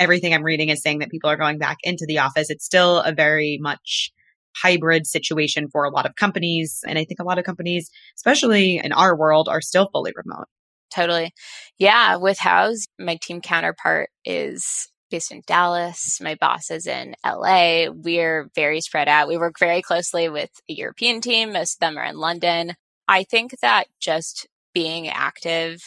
everything 0.00 0.34
I'm 0.34 0.42
reading 0.42 0.70
is 0.70 0.82
saying 0.82 0.98
that 0.98 1.10
people 1.10 1.30
are 1.30 1.36
going 1.36 1.58
back 1.58 1.76
into 1.84 2.06
the 2.08 2.18
office. 2.18 2.50
It's 2.50 2.64
still 2.64 3.00
a 3.00 3.12
very 3.12 3.58
much 3.60 4.10
hybrid 4.56 5.06
situation 5.06 5.68
for 5.70 5.84
a 5.84 5.90
lot 5.90 6.06
of 6.06 6.16
companies. 6.16 6.80
And 6.86 6.98
I 6.98 7.04
think 7.04 7.20
a 7.20 7.24
lot 7.24 7.38
of 7.38 7.44
companies, 7.44 7.90
especially 8.16 8.80
in 8.82 8.92
our 8.92 9.16
world, 9.16 9.48
are 9.48 9.60
still 9.60 9.88
fully 9.92 10.12
remote. 10.16 10.46
Totally. 10.92 11.32
Yeah. 11.78 12.16
With 12.16 12.38
Houzz, 12.38 12.88
my 12.98 13.16
team 13.22 13.40
counterpart 13.40 14.10
is 14.24 14.88
based 15.10 15.30
in 15.30 15.42
Dallas. 15.46 16.18
My 16.20 16.36
boss 16.40 16.70
is 16.70 16.86
in 16.86 17.14
LA. 17.24 17.90
We're 17.92 18.48
very 18.54 18.80
spread 18.80 19.08
out. 19.08 19.28
We 19.28 19.38
work 19.38 19.56
very 19.58 19.82
closely 19.82 20.28
with 20.28 20.50
a 20.68 20.72
European 20.72 21.20
team. 21.20 21.52
Most 21.52 21.76
of 21.76 21.80
them 21.80 21.98
are 21.98 22.04
in 22.04 22.16
London. 22.16 22.74
I 23.06 23.24
think 23.24 23.54
that 23.60 23.84
just 24.00 24.48
being 24.72 25.08
active 25.08 25.80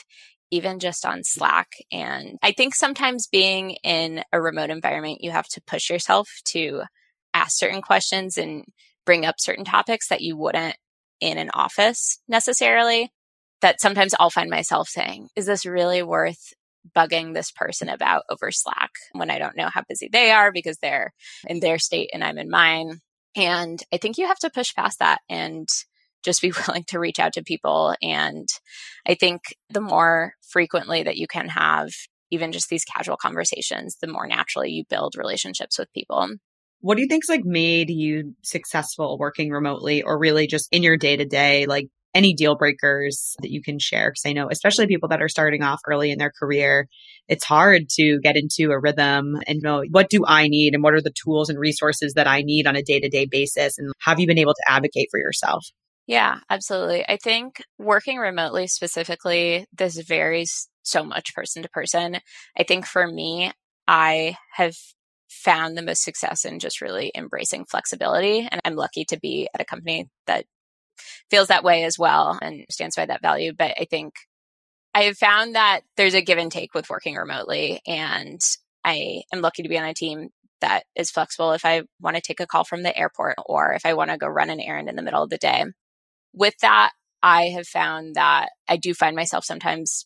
even 0.53 0.77
just 0.77 1.03
on 1.03 1.23
Slack. 1.23 1.71
And 1.91 2.37
I 2.43 2.51
think 2.51 2.75
sometimes 2.75 3.27
being 3.27 3.71
in 3.83 4.23
a 4.31 4.39
remote 4.39 4.69
environment, 4.69 5.21
you 5.21 5.31
have 5.31 5.47
to 5.49 5.61
push 5.65 5.89
yourself 5.89 6.29
to 6.49 6.83
ask 7.33 7.57
certain 7.57 7.81
questions 7.81 8.37
and 8.37 8.63
bring 9.03 9.25
up 9.25 9.35
certain 9.39 9.65
topics 9.65 10.09
that 10.09 10.21
you 10.21 10.37
wouldn't 10.37 10.75
in 11.19 11.39
an 11.39 11.49
office 11.55 12.19
necessarily. 12.27 13.09
That 13.61 13.81
sometimes 13.81 14.13
I'll 14.19 14.29
find 14.29 14.49
myself 14.49 14.89
saying, 14.89 15.29
is 15.35 15.47
this 15.47 15.65
really 15.65 16.03
worth 16.03 16.53
bugging 16.95 17.33
this 17.33 17.49
person 17.49 17.89
about 17.89 18.23
over 18.29 18.51
Slack 18.51 18.91
when 19.13 19.31
I 19.31 19.39
don't 19.39 19.57
know 19.57 19.69
how 19.73 19.81
busy 19.89 20.07
they 20.11 20.29
are 20.29 20.51
because 20.51 20.77
they're 20.77 21.13
in 21.47 21.61
their 21.61 21.79
state 21.79 22.11
and 22.13 22.23
I'm 22.23 22.37
in 22.37 22.49
mine? 22.49 22.99
And 23.35 23.81
I 23.91 23.97
think 23.97 24.19
you 24.19 24.27
have 24.27 24.39
to 24.39 24.51
push 24.53 24.75
past 24.75 24.99
that 24.99 25.21
and 25.27 25.67
just 26.23 26.41
be 26.41 26.53
willing 26.67 26.83
to 26.87 26.99
reach 26.99 27.19
out 27.19 27.33
to 27.33 27.43
people. 27.43 27.95
And 28.01 28.47
I 29.07 29.15
think 29.15 29.41
the 29.69 29.81
more 29.81 30.33
frequently 30.49 31.03
that 31.03 31.17
you 31.17 31.27
can 31.27 31.49
have 31.49 31.89
even 32.31 32.51
just 32.51 32.69
these 32.69 32.85
casual 32.85 33.17
conversations, 33.17 33.97
the 34.01 34.07
more 34.07 34.27
naturally 34.27 34.71
you 34.71 34.83
build 34.89 35.15
relationships 35.15 35.77
with 35.77 35.93
people. 35.93 36.29
What 36.81 36.95
do 36.95 37.01
you 37.01 37.07
think's 37.07 37.29
like 37.29 37.45
made 37.45 37.89
you 37.89 38.33
successful 38.43 39.17
working 39.17 39.51
remotely 39.51 40.01
or 40.01 40.19
really 40.19 40.47
just 40.47 40.67
in 40.71 40.83
your 40.83 40.97
day 40.97 41.15
to 41.15 41.25
day? 41.25 41.65
Like 41.65 41.87
any 42.13 42.33
deal 42.33 42.55
breakers 42.55 43.35
that 43.41 43.51
you 43.51 43.61
can 43.61 43.79
share? 43.79 44.11
Because 44.11 44.23
I 44.25 44.33
know, 44.33 44.47
especially 44.51 44.87
people 44.87 45.09
that 45.09 45.21
are 45.21 45.29
starting 45.29 45.63
off 45.63 45.79
early 45.87 46.11
in 46.11 46.17
their 46.17 46.31
career, 46.31 46.87
it's 47.27 47.45
hard 47.45 47.83
to 47.97 48.19
get 48.21 48.35
into 48.35 48.71
a 48.71 48.79
rhythm 48.79 49.37
and 49.47 49.61
know 49.61 49.83
what 49.91 50.09
do 50.09 50.23
I 50.27 50.47
need 50.47 50.73
and 50.73 50.83
what 50.83 50.93
are 50.93 51.01
the 51.01 51.13
tools 51.23 51.49
and 51.49 51.59
resources 51.59 52.13
that 52.15 52.27
I 52.27 52.41
need 52.41 52.67
on 52.67 52.75
a 52.75 52.83
day 52.83 52.99
to 52.99 53.09
day 53.09 53.27
basis? 53.29 53.77
And 53.77 53.93
have 54.01 54.19
you 54.19 54.27
been 54.27 54.37
able 54.37 54.53
to 54.53 54.71
advocate 54.71 55.07
for 55.09 55.19
yourself? 55.19 55.65
Yeah, 56.07 56.39
absolutely. 56.49 57.05
I 57.07 57.17
think 57.17 57.61
working 57.79 58.17
remotely 58.17 58.67
specifically, 58.67 59.65
this 59.77 59.97
varies 60.01 60.67
so 60.83 61.03
much 61.03 61.33
person 61.33 61.63
to 61.63 61.69
person. 61.69 62.17
I 62.57 62.63
think 62.63 62.85
for 62.85 63.07
me, 63.07 63.51
I 63.87 64.35
have 64.55 64.75
found 65.29 65.77
the 65.77 65.81
most 65.81 66.03
success 66.03 66.43
in 66.45 66.59
just 66.59 66.81
really 66.81 67.11
embracing 67.15 67.65
flexibility. 67.65 68.47
And 68.51 68.59
I'm 68.65 68.75
lucky 68.75 69.05
to 69.05 69.19
be 69.19 69.47
at 69.53 69.61
a 69.61 69.65
company 69.65 70.09
that 70.27 70.45
feels 71.31 71.49
that 71.49 71.63
way 71.63 71.83
as 71.83 71.99
well 71.99 72.39
and 72.41 72.65
stands 72.71 72.95
by 72.97 73.05
that 73.07 73.21
value. 73.21 73.53
But 73.57 73.73
I 73.79 73.85
think 73.89 74.13
I 74.95 75.03
have 75.03 75.17
found 75.17 75.55
that 75.55 75.81
there's 75.97 76.15
a 76.15 76.21
give 76.23 76.39
and 76.39 76.51
take 76.51 76.73
with 76.75 76.89
working 76.89 77.15
remotely. 77.15 77.81
And 77.87 78.41
I 78.85 79.23
am 79.33 79.41
lucky 79.41 79.63
to 79.63 79.69
be 79.69 79.79
on 79.79 79.85
a 79.85 79.93
team 79.93 80.29
that 80.61 80.85
is 80.95 81.11
flexible 81.11 81.53
if 81.53 81.65
I 81.65 81.83
want 82.01 82.17
to 82.17 82.21
take 82.21 82.39
a 82.41 82.47
call 82.47 82.65
from 82.65 82.83
the 82.83 82.97
airport 82.97 83.35
or 83.47 83.73
if 83.73 83.85
I 83.85 83.93
want 83.95 84.11
to 84.11 84.17
go 84.17 84.27
run 84.27 84.49
an 84.49 84.59
errand 84.61 84.89
in 84.89 84.95
the 84.97 85.03
middle 85.03 85.23
of 85.23 85.29
the 85.29 85.37
day. 85.37 85.65
With 86.33 86.55
that, 86.61 86.91
I 87.21 87.45
have 87.49 87.67
found 87.67 88.15
that 88.15 88.49
I 88.67 88.77
do 88.77 88.93
find 88.93 89.15
myself 89.15 89.45
sometimes 89.45 90.05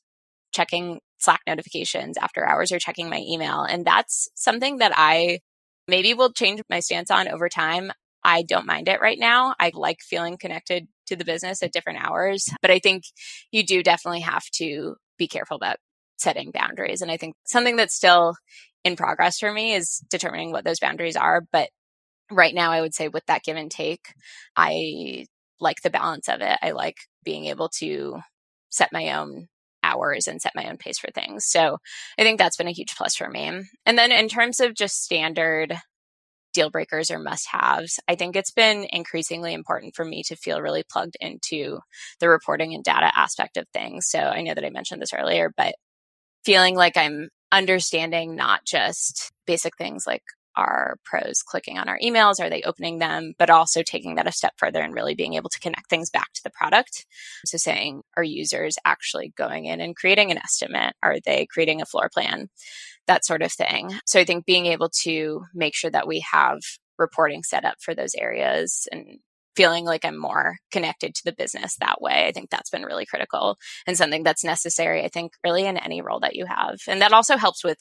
checking 0.53 0.99
Slack 1.19 1.41
notifications 1.47 2.17
after 2.17 2.47
hours 2.47 2.71
or 2.71 2.79
checking 2.79 3.09
my 3.09 3.23
email. 3.27 3.63
And 3.63 3.85
that's 3.85 4.29
something 4.35 4.77
that 4.77 4.91
I 4.95 5.39
maybe 5.87 6.13
will 6.13 6.31
change 6.31 6.61
my 6.69 6.79
stance 6.79 7.09
on 7.09 7.27
over 7.27 7.49
time. 7.49 7.91
I 8.23 8.43
don't 8.43 8.67
mind 8.67 8.87
it 8.87 9.01
right 9.01 9.17
now. 9.17 9.55
I 9.59 9.71
like 9.73 9.99
feeling 10.01 10.37
connected 10.37 10.87
to 11.07 11.15
the 11.15 11.25
business 11.25 11.63
at 11.63 11.71
different 11.71 12.05
hours, 12.05 12.49
but 12.61 12.71
I 12.71 12.79
think 12.79 13.03
you 13.51 13.65
do 13.65 13.81
definitely 13.81 14.21
have 14.21 14.43
to 14.55 14.95
be 15.17 15.27
careful 15.27 15.55
about 15.55 15.77
setting 16.17 16.51
boundaries. 16.51 17.01
And 17.01 17.09
I 17.09 17.17
think 17.17 17.35
something 17.45 17.77
that's 17.77 17.95
still 17.95 18.35
in 18.83 18.95
progress 18.95 19.39
for 19.39 19.51
me 19.51 19.73
is 19.73 20.03
determining 20.09 20.51
what 20.51 20.65
those 20.65 20.79
boundaries 20.79 21.15
are. 21.15 21.41
But 21.51 21.69
right 22.29 22.53
now, 22.53 22.71
I 22.71 22.81
would 22.81 22.93
say 22.93 23.07
with 23.07 23.25
that 23.27 23.43
give 23.43 23.55
and 23.55 23.71
take, 23.71 24.13
I 24.55 25.25
like 25.59 25.81
the 25.81 25.89
balance 25.89 26.27
of 26.27 26.41
it. 26.41 26.57
I 26.61 26.71
like 26.71 26.97
being 27.23 27.45
able 27.45 27.69
to 27.79 28.19
set 28.69 28.93
my 28.93 29.13
own 29.17 29.47
hours 29.83 30.27
and 30.27 30.41
set 30.41 30.55
my 30.55 30.69
own 30.69 30.77
pace 30.77 30.99
for 30.99 31.09
things. 31.11 31.45
So 31.45 31.77
I 32.19 32.23
think 32.23 32.39
that's 32.39 32.57
been 32.57 32.67
a 32.67 32.71
huge 32.73 32.95
plus 32.95 33.15
for 33.15 33.29
me. 33.29 33.63
And 33.85 33.97
then 33.97 34.11
in 34.11 34.27
terms 34.27 34.59
of 34.59 34.73
just 34.73 35.03
standard 35.03 35.77
deal 36.53 36.69
breakers 36.69 37.11
or 37.11 37.19
must 37.19 37.47
haves, 37.51 37.99
I 38.07 38.15
think 38.15 38.35
it's 38.35 38.51
been 38.51 38.87
increasingly 38.91 39.53
important 39.53 39.95
for 39.95 40.03
me 40.03 40.23
to 40.23 40.35
feel 40.35 40.61
really 40.61 40.83
plugged 40.91 41.15
into 41.19 41.79
the 42.19 42.29
reporting 42.29 42.73
and 42.73 42.83
data 42.83 43.11
aspect 43.15 43.57
of 43.57 43.65
things. 43.73 44.07
So 44.09 44.19
I 44.19 44.41
know 44.41 44.53
that 44.53 44.65
I 44.65 44.69
mentioned 44.69 45.01
this 45.01 45.13
earlier, 45.13 45.51
but 45.55 45.75
feeling 46.43 46.75
like 46.75 46.97
I'm 46.97 47.29
understanding 47.51 48.35
not 48.35 48.65
just 48.65 49.31
basic 49.45 49.77
things 49.77 50.05
like 50.05 50.23
are 50.57 50.97
pros 51.05 51.41
clicking 51.43 51.77
on 51.77 51.87
our 51.87 51.99
emails? 52.03 52.41
Are 52.41 52.49
they 52.49 52.63
opening 52.63 52.97
them? 52.97 53.33
But 53.37 53.49
also 53.49 53.83
taking 53.83 54.15
that 54.15 54.27
a 54.27 54.31
step 54.31 54.53
further 54.57 54.81
and 54.81 54.93
really 54.93 55.15
being 55.15 55.35
able 55.35 55.49
to 55.49 55.59
connect 55.59 55.89
things 55.89 56.09
back 56.09 56.33
to 56.33 56.43
the 56.43 56.49
product. 56.49 57.05
So 57.45 57.57
saying, 57.57 58.01
are 58.17 58.23
users 58.23 58.77
actually 58.83 59.33
going 59.37 59.65
in 59.65 59.79
and 59.79 59.95
creating 59.95 60.31
an 60.31 60.39
estimate? 60.39 60.95
Are 61.01 61.17
they 61.23 61.45
creating 61.45 61.81
a 61.81 61.85
floor 61.85 62.09
plan? 62.11 62.49
That 63.05 63.23
sort 63.23 63.41
of 63.41 63.53
thing. 63.53 63.91
So 64.05 64.19
I 64.19 64.25
think 64.25 64.45
being 64.45 64.65
able 64.65 64.89
to 65.03 65.43
make 65.53 65.75
sure 65.75 65.91
that 65.91 66.07
we 66.07 66.25
have 66.31 66.59
reporting 66.97 67.43
set 67.43 67.63
up 67.63 67.77
for 67.79 67.93
those 67.93 68.15
areas 68.15 68.87
and 68.91 69.19
feeling 69.57 69.85
like 69.85 70.05
I'm 70.05 70.17
more 70.17 70.57
connected 70.71 71.15
to 71.15 71.21
the 71.25 71.33
business 71.33 71.75
that 71.79 71.99
way. 71.99 72.27
I 72.27 72.31
think 72.31 72.49
that's 72.49 72.69
been 72.69 72.83
really 72.83 73.07
critical 73.07 73.57
and 73.87 73.97
something 73.97 74.23
that's 74.23 74.43
necessary, 74.43 75.03
I 75.03 75.09
think, 75.09 75.33
really 75.43 75.65
in 75.65 75.77
any 75.77 76.01
role 76.01 76.19
that 76.19 76.35
you 76.35 76.45
have. 76.45 76.77
And 76.87 77.01
that 77.01 77.11
also 77.11 77.37
helps 77.37 77.63
with 77.63 77.79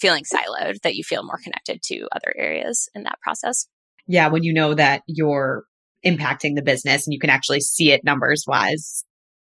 feeling 0.00 0.24
siloed, 0.24 0.80
that 0.82 0.96
you 0.96 1.04
feel 1.04 1.22
more 1.22 1.38
connected 1.44 1.82
to 1.84 2.08
other 2.10 2.32
areas 2.36 2.88
in 2.94 3.02
that 3.02 3.20
process. 3.22 3.66
Yeah, 4.06 4.28
when 4.28 4.42
you 4.42 4.54
know 4.54 4.72
that 4.72 5.02
you're 5.06 5.64
impacting 6.04 6.56
the 6.56 6.62
business 6.62 7.06
and 7.06 7.12
you 7.12 7.20
can 7.20 7.28
actually 7.28 7.60
see 7.60 7.92
it 7.92 8.02
numbers 8.02 8.44
wise. 8.48 9.04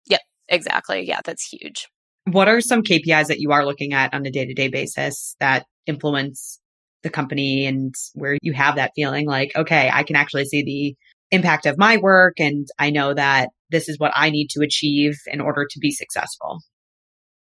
Yep, 0.09 0.21
exactly. 0.51 1.09
Yeah, 1.09 1.21
that's 1.25 1.49
huge. 1.49 1.89
What 2.31 2.49
are 2.49 2.61
some 2.61 2.83
KPIs 2.83 3.29
that 3.29 3.41
you 3.41 3.51
are 3.53 3.65
looking 3.65 3.95
at 3.95 4.13
on 4.13 4.27
a 4.27 4.31
day 4.31 4.45
to 4.45 4.53
day 4.53 4.69
basis 4.69 5.35
that 5.41 5.65
influence 5.87 6.61
the 7.03 7.11
company 7.11 7.67
and 7.67 7.95
where 8.15 8.37
you 8.43 8.53
have 8.53 8.77
that 8.77 8.93
feeling 8.95 9.27
like, 9.27 9.51
okay, 9.57 9.91
I 9.93 10.05
can 10.05 10.17
actually 10.17 10.45
see 10.45 10.63
the 10.63 10.97
impact 11.33 11.67
of 11.67 11.79
my 11.79 11.97
work. 11.97 12.35
And 12.39 12.69
I 12.79 12.91
know 12.91 13.15
that 13.15 13.49
this 13.71 13.89
is 13.89 13.99
what 13.99 14.13
I 14.15 14.31
need 14.31 14.49
to 14.51 14.63
achieve 14.63 15.15
in 15.27 15.41
order 15.41 15.67
to 15.69 15.79
be 15.81 15.91
successful. 15.91 16.61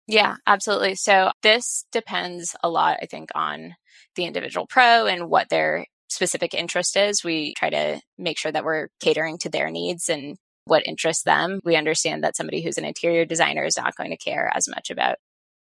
Yeah, 0.08 0.36
absolutely. 0.46 0.96
So 0.96 1.32
this 1.42 1.86
depends 1.92 2.56
a 2.62 2.70
lot, 2.70 2.98
I 3.01 3.06
think, 3.06 3.30
on 3.34 3.75
the 4.15 4.25
individual 4.25 4.68
pro 4.68 5.06
and 5.06 5.30
what 5.30 5.50
their 5.50 5.86
specific 6.10 6.54
interest 6.54 6.98
is. 6.98 7.24
We 7.24 7.54
try 7.56 7.70
to 7.70 8.01
make 8.18 8.38
sure 8.38 8.51
that 8.51 8.63
we're 8.63 8.89
catering 9.00 9.38
to 9.39 9.50
their 9.50 9.72
needs 9.72 10.10
and 10.10 10.38
what 10.65 10.86
interests 10.86 11.24
them. 11.24 11.60
We 11.63 11.75
understand 11.75 12.24
that 12.24 12.36
somebody 12.36 12.63
who's 12.63 12.77
an 12.77 12.86
interior 12.86 13.25
designer 13.25 13.63
is 13.63 13.77
not 13.77 13.96
going 13.96 14.12
to 14.12 14.18
care 14.18 14.51
as 14.54 14.68
much 14.68 14.89
about 14.89 15.18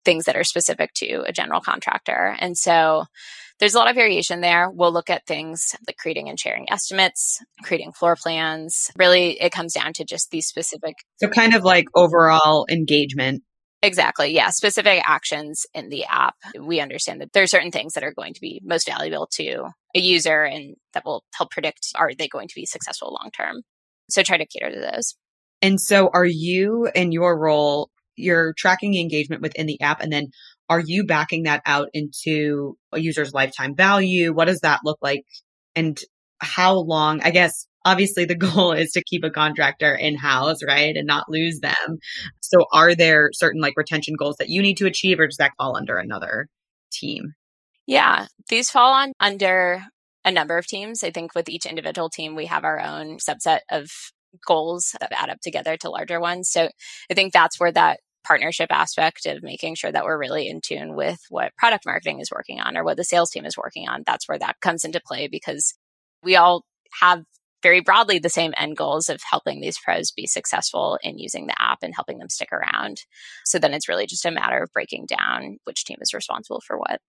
things 0.03 0.25
that 0.25 0.35
are 0.35 0.43
specific 0.43 0.93
to 0.95 1.23
a 1.27 1.33
general 1.33 1.61
contractor. 1.61 2.35
And 2.39 2.57
so 2.57 3.05
there's 3.59 3.73
a 3.73 3.77
lot 3.77 3.89
of 3.89 3.95
variation 3.95 4.41
there. 4.41 4.69
We'll 4.69 4.91
look 4.91 5.09
at 5.09 5.25
things 5.25 5.75
like 5.87 5.97
creating 5.97 6.29
and 6.29 6.39
sharing 6.39 6.69
estimates, 6.71 7.41
creating 7.63 7.93
floor 7.93 8.15
plans. 8.15 8.91
Really, 8.97 9.39
it 9.41 9.51
comes 9.51 9.73
down 9.73 9.93
to 9.93 10.05
just 10.05 10.31
these 10.31 10.47
specific. 10.47 10.95
So, 11.17 11.27
kind 11.27 11.53
of 11.53 11.63
like 11.63 11.85
overall 11.95 12.65
engagement. 12.69 13.43
Exactly. 13.81 14.33
Yeah. 14.33 14.49
Specific 14.49 15.01
actions 15.05 15.65
in 15.73 15.89
the 15.89 16.05
app. 16.05 16.35
We 16.59 16.79
understand 16.79 17.21
that 17.21 17.33
there 17.33 17.43
are 17.43 17.47
certain 17.47 17.71
things 17.71 17.93
that 17.93 18.03
are 18.03 18.13
going 18.13 18.33
to 18.33 18.41
be 18.41 18.61
most 18.63 18.87
valuable 18.87 19.27
to 19.33 19.65
a 19.95 19.99
user 19.99 20.43
and 20.43 20.75
that 20.93 21.05
will 21.05 21.23
help 21.35 21.51
predict 21.51 21.89
are 21.95 22.11
they 22.17 22.27
going 22.27 22.47
to 22.47 22.55
be 22.55 22.65
successful 22.65 23.17
long 23.21 23.31
term. 23.31 23.61
So, 24.09 24.23
try 24.23 24.37
to 24.37 24.45
cater 24.45 24.71
to 24.71 24.91
those. 24.91 25.15
And 25.61 25.79
so, 25.79 26.09
are 26.13 26.25
you 26.25 26.89
in 26.93 27.11
your 27.11 27.39
role 27.39 27.89
you're 28.17 28.53
tracking 28.57 28.95
engagement 28.95 29.41
within 29.41 29.65
the 29.65 29.79
app 29.81 30.01
and 30.01 30.11
then 30.11 30.27
are 30.69 30.81
you 30.83 31.05
backing 31.05 31.43
that 31.43 31.61
out 31.65 31.89
into 31.93 32.77
a 32.91 32.99
user's 32.99 33.33
lifetime 33.33 33.75
value? 33.75 34.33
What 34.33 34.45
does 34.45 34.61
that 34.61 34.81
look 34.83 34.97
like? 35.01 35.23
And 35.75 35.99
how 36.39 36.75
long, 36.79 37.21
I 37.21 37.31
guess, 37.31 37.67
obviously 37.83 38.25
the 38.25 38.35
goal 38.35 38.71
is 38.71 38.91
to 38.91 39.03
keep 39.03 39.23
a 39.23 39.29
contractor 39.29 39.93
in 39.93 40.17
Houzz, 40.17 40.57
right? 40.65 40.95
And 40.95 41.07
not 41.07 41.29
lose 41.29 41.59
them. 41.59 41.99
So 42.41 42.65
are 42.73 42.95
there 42.95 43.29
certain 43.33 43.61
like 43.61 43.77
retention 43.77 44.15
goals 44.17 44.37
that 44.39 44.49
you 44.49 44.61
need 44.61 44.77
to 44.77 44.87
achieve 44.87 45.19
or 45.19 45.27
does 45.27 45.37
that 45.37 45.53
fall 45.57 45.77
under 45.77 45.97
another 45.97 46.47
team? 46.91 47.33
Yeah, 47.87 48.25
these 48.49 48.71
fall 48.71 48.93
on 48.93 49.13
under 49.19 49.83
a 50.23 50.31
number 50.31 50.57
of 50.57 50.65
teams. 50.65 51.03
I 51.03 51.11
think 51.11 51.35
with 51.35 51.49
each 51.49 51.67
individual 51.67 52.09
team, 52.09 52.35
we 52.35 52.47
have 52.47 52.63
our 52.63 52.79
own 52.79 53.17
subset 53.17 53.59
of 53.69 53.89
goals 54.45 54.95
that 54.99 55.11
add 55.13 55.29
up 55.29 55.39
together 55.41 55.77
to 55.77 55.89
larger 55.89 56.19
ones. 56.19 56.49
So 56.49 56.69
I 57.09 57.13
think 57.13 57.31
that's 57.31 57.59
where 57.59 57.71
that 57.71 57.99
partnership 58.25 58.71
aspect 58.71 59.25
of 59.25 59.43
making 59.43 59.75
sure 59.75 59.91
that 59.91 60.03
we're 60.03 60.17
really 60.17 60.47
in 60.47 60.61
tune 60.61 60.95
with 60.95 61.19
what 61.29 61.55
product 61.57 61.85
marketing 61.85 62.19
is 62.19 62.31
working 62.31 62.59
on 62.59 62.77
or 62.77 62.83
what 62.83 62.97
the 62.97 63.03
sales 63.03 63.29
team 63.29 63.45
is 63.45 63.57
working 63.57 63.87
on. 63.87 64.03
That's 64.05 64.27
where 64.27 64.39
that 64.39 64.59
comes 64.61 64.83
into 64.83 65.01
play 65.05 65.27
because 65.27 65.73
we 66.23 66.35
all 66.35 66.63
have 67.01 67.23
very 67.65 67.81
broadly 67.81 68.19
the 68.19 68.29
same 68.29 68.53
end 68.57 68.77
goals 68.77 69.09
of 69.09 69.21
helping 69.27 69.59
these 69.59 69.79
pros 69.79 70.11
be 70.11 70.27
successful 70.27 70.99
in 71.01 71.17
using 71.17 71.47
the 71.47 71.59
app 71.59 71.79
and 71.81 71.95
helping 71.95 72.19
them 72.19 72.29
stick 72.29 72.49
around. 72.51 72.97
So 73.43 73.57
then 73.57 73.73
it's 73.73 73.89
really 73.89 74.05
just 74.05 74.25
a 74.25 74.31
matter 74.31 74.61
of 74.61 74.71
breaking 74.71 75.07
down 75.07 75.57
which 75.63 75.83
team 75.83 75.97
is 76.01 76.13
responsible 76.13 76.61
for 76.65 76.77
what. 76.77 76.99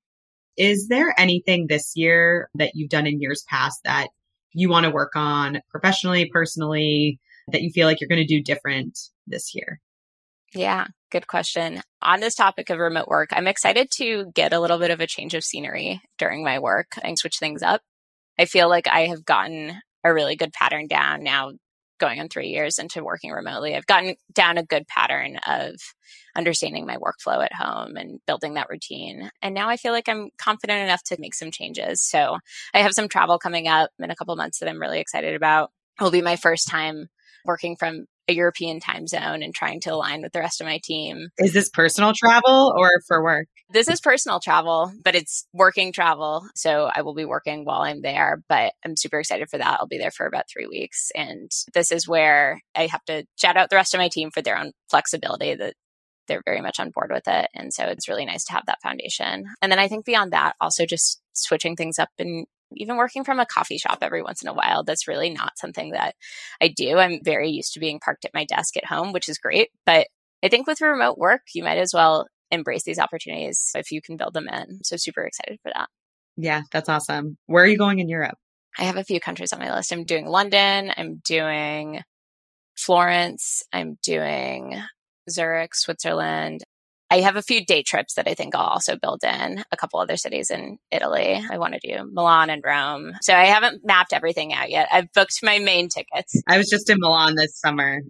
Is 0.56 0.88
there 0.88 1.14
anything 1.18 1.66
this 1.66 1.92
year 1.94 2.48
that 2.54 2.70
you've 2.74 2.88
done 2.88 3.06
in 3.06 3.20
years 3.20 3.44
past 3.48 3.80
that 3.84 4.08
you 4.52 4.70
want 4.70 4.84
to 4.86 4.90
work 4.90 5.12
on 5.14 5.60
professionally, 5.68 6.30
personally, 6.32 7.20
that 7.52 7.60
you 7.60 7.70
feel 7.70 7.86
like 7.86 8.00
you're 8.00 8.08
going 8.08 8.26
to 8.26 8.26
do 8.26 8.42
different 8.42 8.98
this 9.26 9.54
year? 9.54 9.80
Yeah, 10.56 10.86
good 11.10 11.26
question. 11.26 11.82
On 12.00 12.20
this 12.20 12.34
topic 12.34 12.70
of 12.70 12.78
remote 12.78 13.08
work, 13.08 13.28
I'm 13.32 13.46
excited 13.46 13.90
to 13.96 14.32
get 14.34 14.54
a 14.54 14.58
little 14.58 14.78
bit 14.78 14.90
of 14.90 15.00
a 15.00 15.06
change 15.06 15.34
of 15.34 15.44
scenery 15.44 16.00
during 16.16 16.42
my 16.42 16.58
work 16.58 16.92
and 17.02 17.18
switch 17.18 17.36
things 17.38 17.62
up. 17.62 17.82
I 18.38 18.46
feel 18.46 18.70
like 18.70 18.88
I 18.88 19.06
have 19.08 19.26
gotten 19.26 19.82
a 20.02 20.14
really 20.14 20.34
good 20.34 20.54
pattern 20.54 20.86
down 20.86 21.22
now 21.22 21.52
going 22.00 22.20
on 22.20 22.28
three 22.30 22.48
years 22.48 22.78
into 22.78 23.04
working 23.04 23.32
remotely. 23.32 23.76
I've 23.76 23.86
gotten 23.86 24.16
down 24.32 24.56
a 24.56 24.62
good 24.62 24.86
pattern 24.88 25.36
of 25.46 25.74
understanding 26.34 26.86
my 26.86 26.96
workflow 26.96 27.44
at 27.44 27.52
home 27.52 27.96
and 27.96 28.20
building 28.26 28.54
that 28.54 28.70
routine. 28.70 29.30
And 29.42 29.54
now 29.54 29.68
I 29.68 29.76
feel 29.76 29.92
like 29.92 30.08
I'm 30.08 30.30
confident 30.38 30.82
enough 30.82 31.02
to 31.04 31.16
make 31.18 31.34
some 31.34 31.50
changes. 31.50 32.02
So 32.02 32.38
I 32.72 32.78
have 32.78 32.92
some 32.92 33.08
travel 33.08 33.38
coming 33.38 33.68
up 33.68 33.90
in 33.98 34.10
a 34.10 34.16
couple 34.16 34.34
months 34.36 34.60
that 34.60 34.70
I'm 34.70 34.80
really 34.80 35.00
excited 35.00 35.34
about. 35.34 35.70
It 36.00 36.04
will 36.04 36.10
be 36.10 36.22
my 36.22 36.36
first 36.36 36.66
time 36.68 37.08
working 37.44 37.76
from 37.76 38.06
a 38.28 38.32
European 38.32 38.80
time 38.80 39.06
zone 39.06 39.42
and 39.42 39.54
trying 39.54 39.80
to 39.80 39.90
align 39.90 40.22
with 40.22 40.32
the 40.32 40.40
rest 40.40 40.60
of 40.60 40.66
my 40.66 40.80
team. 40.82 41.28
Is 41.38 41.52
this 41.52 41.68
personal 41.68 42.12
travel 42.16 42.74
or 42.76 42.90
for 43.06 43.22
work? 43.22 43.46
This 43.70 43.88
is 43.88 44.00
personal 44.00 44.40
travel, 44.40 44.92
but 45.02 45.14
it's 45.14 45.46
working 45.52 45.92
travel. 45.92 46.46
So 46.54 46.88
I 46.94 47.02
will 47.02 47.14
be 47.14 47.24
working 47.24 47.64
while 47.64 47.82
I'm 47.82 48.02
there, 48.02 48.42
but 48.48 48.72
I'm 48.84 48.96
super 48.96 49.18
excited 49.18 49.48
for 49.50 49.58
that. 49.58 49.78
I'll 49.80 49.88
be 49.88 49.98
there 49.98 50.10
for 50.10 50.26
about 50.26 50.44
three 50.52 50.66
weeks. 50.66 51.10
And 51.14 51.50
this 51.74 51.90
is 51.90 52.06
where 52.06 52.60
I 52.74 52.86
have 52.86 53.04
to 53.06 53.24
shout 53.36 53.56
out 53.56 53.70
the 53.70 53.76
rest 53.76 53.94
of 53.94 53.98
my 53.98 54.08
team 54.08 54.30
for 54.30 54.42
their 54.42 54.58
own 54.58 54.72
flexibility 54.90 55.54
that 55.54 55.74
they're 56.28 56.42
very 56.44 56.60
much 56.60 56.80
on 56.80 56.90
board 56.90 57.10
with 57.12 57.26
it. 57.26 57.48
And 57.54 57.72
so 57.72 57.84
it's 57.84 58.08
really 58.08 58.24
nice 58.24 58.44
to 58.44 58.52
have 58.52 58.66
that 58.66 58.82
foundation. 58.82 59.44
And 59.62 59.70
then 59.70 59.78
I 59.78 59.88
think 59.88 60.04
beyond 60.04 60.32
that, 60.32 60.54
also 60.60 60.86
just 60.86 61.20
switching 61.32 61.76
things 61.76 61.98
up 61.98 62.08
and 62.18 62.46
even 62.74 62.96
working 62.96 63.24
from 63.24 63.38
a 63.38 63.46
coffee 63.46 63.78
shop 63.78 63.98
every 64.02 64.22
once 64.22 64.42
in 64.42 64.48
a 64.48 64.54
while, 64.54 64.82
that's 64.84 65.08
really 65.08 65.30
not 65.30 65.58
something 65.58 65.92
that 65.92 66.14
I 66.60 66.68
do. 66.68 66.98
I'm 66.98 67.20
very 67.22 67.50
used 67.50 67.74
to 67.74 67.80
being 67.80 68.00
parked 68.00 68.24
at 68.24 68.34
my 68.34 68.44
desk 68.44 68.76
at 68.76 68.86
home, 68.86 69.12
which 69.12 69.28
is 69.28 69.38
great. 69.38 69.70
But 69.84 70.08
I 70.42 70.48
think 70.48 70.66
with 70.66 70.80
remote 70.80 71.18
work, 71.18 71.42
you 71.54 71.62
might 71.62 71.78
as 71.78 71.92
well 71.94 72.26
embrace 72.50 72.84
these 72.84 72.98
opportunities 72.98 73.70
if 73.74 73.90
you 73.90 74.00
can 74.00 74.16
build 74.16 74.34
them 74.34 74.48
in. 74.48 74.80
So 74.82 74.96
super 74.96 75.22
excited 75.22 75.58
for 75.62 75.72
that. 75.74 75.88
Yeah, 76.36 76.62
that's 76.72 76.88
awesome. 76.88 77.38
Where 77.46 77.64
are 77.64 77.68
you 77.68 77.78
going 77.78 77.98
in 77.98 78.08
Europe? 78.08 78.36
I 78.78 78.84
have 78.84 78.96
a 78.96 79.04
few 79.04 79.20
countries 79.20 79.52
on 79.52 79.58
my 79.58 79.74
list. 79.74 79.92
I'm 79.92 80.04
doing 80.04 80.26
London, 80.26 80.92
I'm 80.96 81.22
doing 81.24 82.00
Florence, 82.76 83.62
I'm 83.72 83.96
doing 84.02 84.78
Zurich, 85.30 85.74
Switzerland, 85.74 86.62
I 87.10 87.20
have 87.20 87.36
a 87.36 87.42
few 87.42 87.64
day 87.64 87.82
trips 87.82 88.14
that 88.14 88.26
I 88.26 88.34
think 88.34 88.54
I'll 88.54 88.66
also 88.66 88.96
build 88.96 89.22
in 89.22 89.62
a 89.70 89.76
couple 89.76 90.00
other 90.00 90.16
cities 90.16 90.50
in 90.50 90.78
Italy. 90.90 91.40
I 91.50 91.58
want 91.58 91.74
to 91.74 91.80
do 91.80 92.10
Milan 92.12 92.50
and 92.50 92.62
Rome. 92.64 93.12
So 93.20 93.32
I 93.32 93.44
haven't 93.44 93.84
mapped 93.84 94.12
everything 94.12 94.52
out 94.52 94.70
yet. 94.70 94.88
I've 94.90 95.12
booked 95.12 95.38
my 95.42 95.58
main 95.58 95.88
tickets. 95.88 96.34
I 96.48 96.58
was 96.58 96.68
just 96.68 96.90
in 96.90 96.98
Milan 96.98 97.36
this 97.36 97.58
summer. 97.58 98.00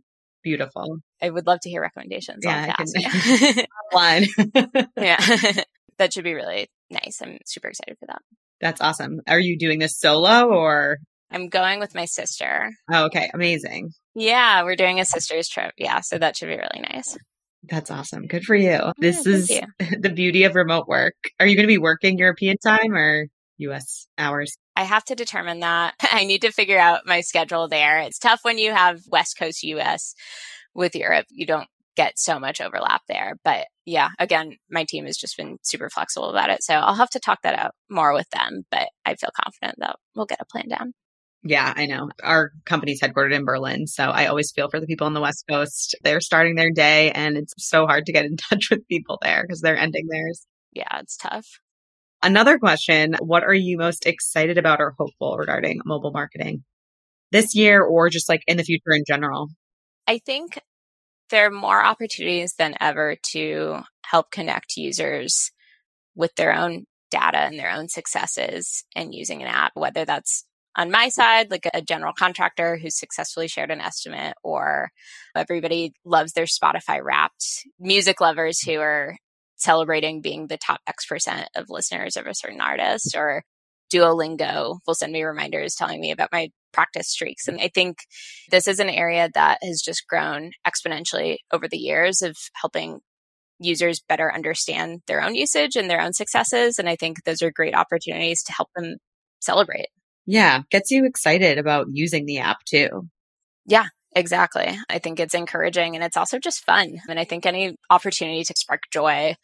Beautiful. 0.42 0.98
I 1.20 1.28
would 1.28 1.46
love 1.46 1.60
to 1.62 1.70
hear 1.70 1.82
recommendations. 1.82 2.44
Yeah, 2.44 2.74
I 2.78 2.84
can. 2.84 3.66
Online. 3.92 4.88
yeah. 4.96 5.18
that 5.98 6.12
should 6.12 6.24
be 6.24 6.34
really 6.34 6.68
nice. 6.90 7.20
I'm 7.20 7.38
super 7.44 7.68
excited 7.68 7.96
for 7.98 8.06
that. 8.06 8.22
That's 8.60 8.80
awesome. 8.80 9.20
Are 9.28 9.40
you 9.40 9.58
doing 9.58 9.78
this 9.78 9.98
solo 9.98 10.48
or? 10.48 10.98
I'm 11.30 11.48
going 11.48 11.80
with 11.80 11.94
my 11.94 12.04
sister. 12.04 12.70
Oh, 12.90 13.06
okay. 13.06 13.28
Amazing. 13.34 13.90
Yeah, 14.14 14.62
we're 14.62 14.76
doing 14.76 15.00
a 15.00 15.04
sister's 15.04 15.48
trip. 15.48 15.74
Yeah, 15.76 16.00
so 16.00 16.16
that 16.18 16.36
should 16.36 16.48
be 16.48 16.56
really 16.56 16.80
nice. 16.80 17.18
That's 17.68 17.90
awesome. 17.90 18.26
Good 18.26 18.44
for 18.44 18.54
you. 18.54 18.92
This 18.98 19.26
Yeah, 19.26 19.32
is 19.32 19.48
thank 19.48 20.02
the 20.02 20.10
beauty 20.10 20.44
of 20.44 20.54
remote 20.54 20.88
work. 20.88 21.14
Are 21.40 21.46
you 21.46 21.56
going 21.56 21.64
to 21.64 21.72
be 21.72 21.78
working 21.78 22.18
European 22.18 22.56
time 22.58 22.94
or 22.94 23.26
US 23.58 24.06
hours? 24.18 24.56
I 24.74 24.84
have 24.84 25.04
to 25.06 25.14
determine 25.14 25.60
that. 25.60 25.94
I 26.02 26.24
need 26.24 26.42
to 26.42 26.52
figure 26.52 26.78
out 26.78 27.06
my 27.06 27.20
schedule 27.20 27.68
there. 27.68 28.00
It's 28.00 28.18
tough 28.18 28.40
when 28.42 28.58
you 28.58 28.72
have 28.72 29.00
West 29.08 29.38
Coast 29.38 29.62
US 29.62 30.14
with 30.74 30.94
Europe. 30.94 31.26
You 31.30 31.46
don't 31.46 31.68
get 31.96 32.18
so 32.18 32.38
much 32.38 32.60
overlap 32.60 33.02
there. 33.08 33.36
But 33.42 33.66
yeah, 33.86 34.10
again, 34.18 34.56
my 34.70 34.84
team 34.84 35.06
has 35.06 35.16
just 35.16 35.36
been 35.36 35.56
super 35.62 35.88
flexible 35.88 36.28
about 36.28 36.50
it. 36.50 36.62
So 36.62 36.74
I'll 36.74 36.94
have 36.94 37.10
to 37.10 37.20
talk 37.20 37.40
that 37.42 37.58
out 37.58 37.72
more 37.88 38.12
with 38.12 38.28
them. 38.30 38.64
But 38.70 38.88
I 39.04 39.14
feel 39.14 39.30
confident 39.34 39.76
that 39.78 39.96
we'll 40.14 40.26
get 40.26 40.40
a 40.40 40.44
plan 40.44 40.68
down. 40.68 40.92
Yeah, 41.42 41.72
I 41.76 41.86
know. 41.86 42.10
Our 42.22 42.50
company's 42.64 43.00
headquartered 43.00 43.34
in 43.34 43.44
Berlin. 43.44 43.86
So 43.86 44.04
I 44.04 44.26
always 44.26 44.50
feel 44.50 44.68
for 44.68 44.80
the 44.80 44.86
people 44.86 45.06
on 45.06 45.14
the 45.14 45.20
West 45.20 45.44
Coast. 45.48 45.94
They're 46.02 46.20
starting 46.20 46.56
their 46.56 46.70
day 46.70 47.12
and 47.12 47.36
it's 47.36 47.54
so 47.58 47.86
hard 47.86 48.06
to 48.06 48.12
get 48.12 48.24
in 48.24 48.36
touch 48.50 48.70
with 48.70 48.88
people 48.88 49.18
there 49.22 49.42
because 49.42 49.60
they're 49.60 49.76
ending 49.76 50.08
theirs. 50.08 50.46
Yeah, 50.72 50.98
it's 51.00 51.16
tough. 51.16 51.46
Another 52.22 52.58
question 52.58 53.14
What 53.20 53.44
are 53.44 53.54
you 53.54 53.78
most 53.78 54.06
excited 54.06 54.58
about 54.58 54.80
or 54.80 54.94
hopeful 54.98 55.36
regarding 55.36 55.80
mobile 55.84 56.12
marketing 56.12 56.64
this 57.30 57.54
year 57.54 57.82
or 57.82 58.08
just 58.08 58.28
like 58.28 58.42
in 58.46 58.56
the 58.56 58.64
future 58.64 58.92
in 58.92 59.04
general? 59.06 59.48
I 60.06 60.18
think 60.18 60.58
there 61.30 61.46
are 61.46 61.50
more 61.50 61.84
opportunities 61.84 62.54
than 62.54 62.74
ever 62.80 63.16
to 63.32 63.80
help 64.04 64.30
connect 64.30 64.76
users 64.76 65.50
with 66.14 66.34
their 66.36 66.52
own 66.54 66.84
data 67.10 67.38
and 67.38 67.58
their 67.58 67.70
own 67.70 67.88
successes 67.88 68.84
and 68.94 69.14
using 69.14 69.42
an 69.42 69.48
app, 69.48 69.72
whether 69.74 70.04
that's 70.04 70.44
on 70.76 70.90
my 70.90 71.08
side, 71.08 71.50
like 71.50 71.66
a 71.72 71.82
general 71.82 72.12
contractor 72.12 72.76
who's 72.76 72.98
successfully 72.98 73.48
shared 73.48 73.70
an 73.70 73.80
estimate, 73.80 74.34
or 74.44 74.90
everybody 75.34 75.92
loves 76.04 76.32
their 76.32 76.44
Spotify 76.44 77.00
wrapped 77.02 77.66
music 77.80 78.20
lovers 78.20 78.60
who 78.60 78.78
are 78.78 79.16
celebrating 79.56 80.20
being 80.20 80.46
the 80.46 80.58
top 80.58 80.80
X 80.86 81.06
percent 81.06 81.48
of 81.56 81.70
listeners 81.70 82.16
of 82.16 82.26
a 82.26 82.34
certain 82.34 82.60
artist, 82.60 83.16
or 83.16 83.42
Duolingo 83.92 84.78
will 84.86 84.94
send 84.94 85.12
me 85.12 85.22
reminders 85.22 85.74
telling 85.74 86.00
me 86.00 86.10
about 86.10 86.32
my 86.32 86.50
practice 86.72 87.08
streaks. 87.08 87.48
And 87.48 87.60
I 87.60 87.70
think 87.74 87.98
this 88.50 88.68
is 88.68 88.78
an 88.78 88.90
area 88.90 89.30
that 89.34 89.58
has 89.62 89.80
just 89.80 90.06
grown 90.06 90.50
exponentially 90.66 91.38
over 91.52 91.68
the 91.68 91.78
years 91.78 92.20
of 92.20 92.36
helping 92.54 93.00
users 93.58 94.02
better 94.06 94.30
understand 94.30 95.00
their 95.06 95.22
own 95.22 95.34
usage 95.34 95.76
and 95.76 95.88
their 95.88 96.02
own 96.02 96.12
successes. 96.12 96.78
And 96.78 96.88
I 96.88 96.96
think 96.96 97.24
those 97.24 97.40
are 97.40 97.50
great 97.50 97.74
opportunities 97.74 98.42
to 98.42 98.52
help 98.52 98.68
them 98.76 98.96
celebrate. 99.40 99.86
Yeah, 100.26 100.62
gets 100.70 100.90
you 100.90 101.04
excited 101.04 101.58
about 101.58 101.86
using 101.90 102.26
the 102.26 102.38
app 102.38 102.64
too. 102.64 103.08
Yeah, 103.64 103.86
exactly. 104.14 104.76
I 104.88 104.98
think 104.98 105.20
it's 105.20 105.34
encouraging 105.34 105.94
and 105.94 106.04
it's 106.04 106.16
also 106.16 106.38
just 106.38 106.64
fun. 106.64 106.96
And 107.08 107.18
I 107.18 107.24
think 107.24 107.46
any 107.46 107.76
opportunity 107.90 108.44
to 108.44 108.54
spark 108.56 108.82
joy 108.92 109.36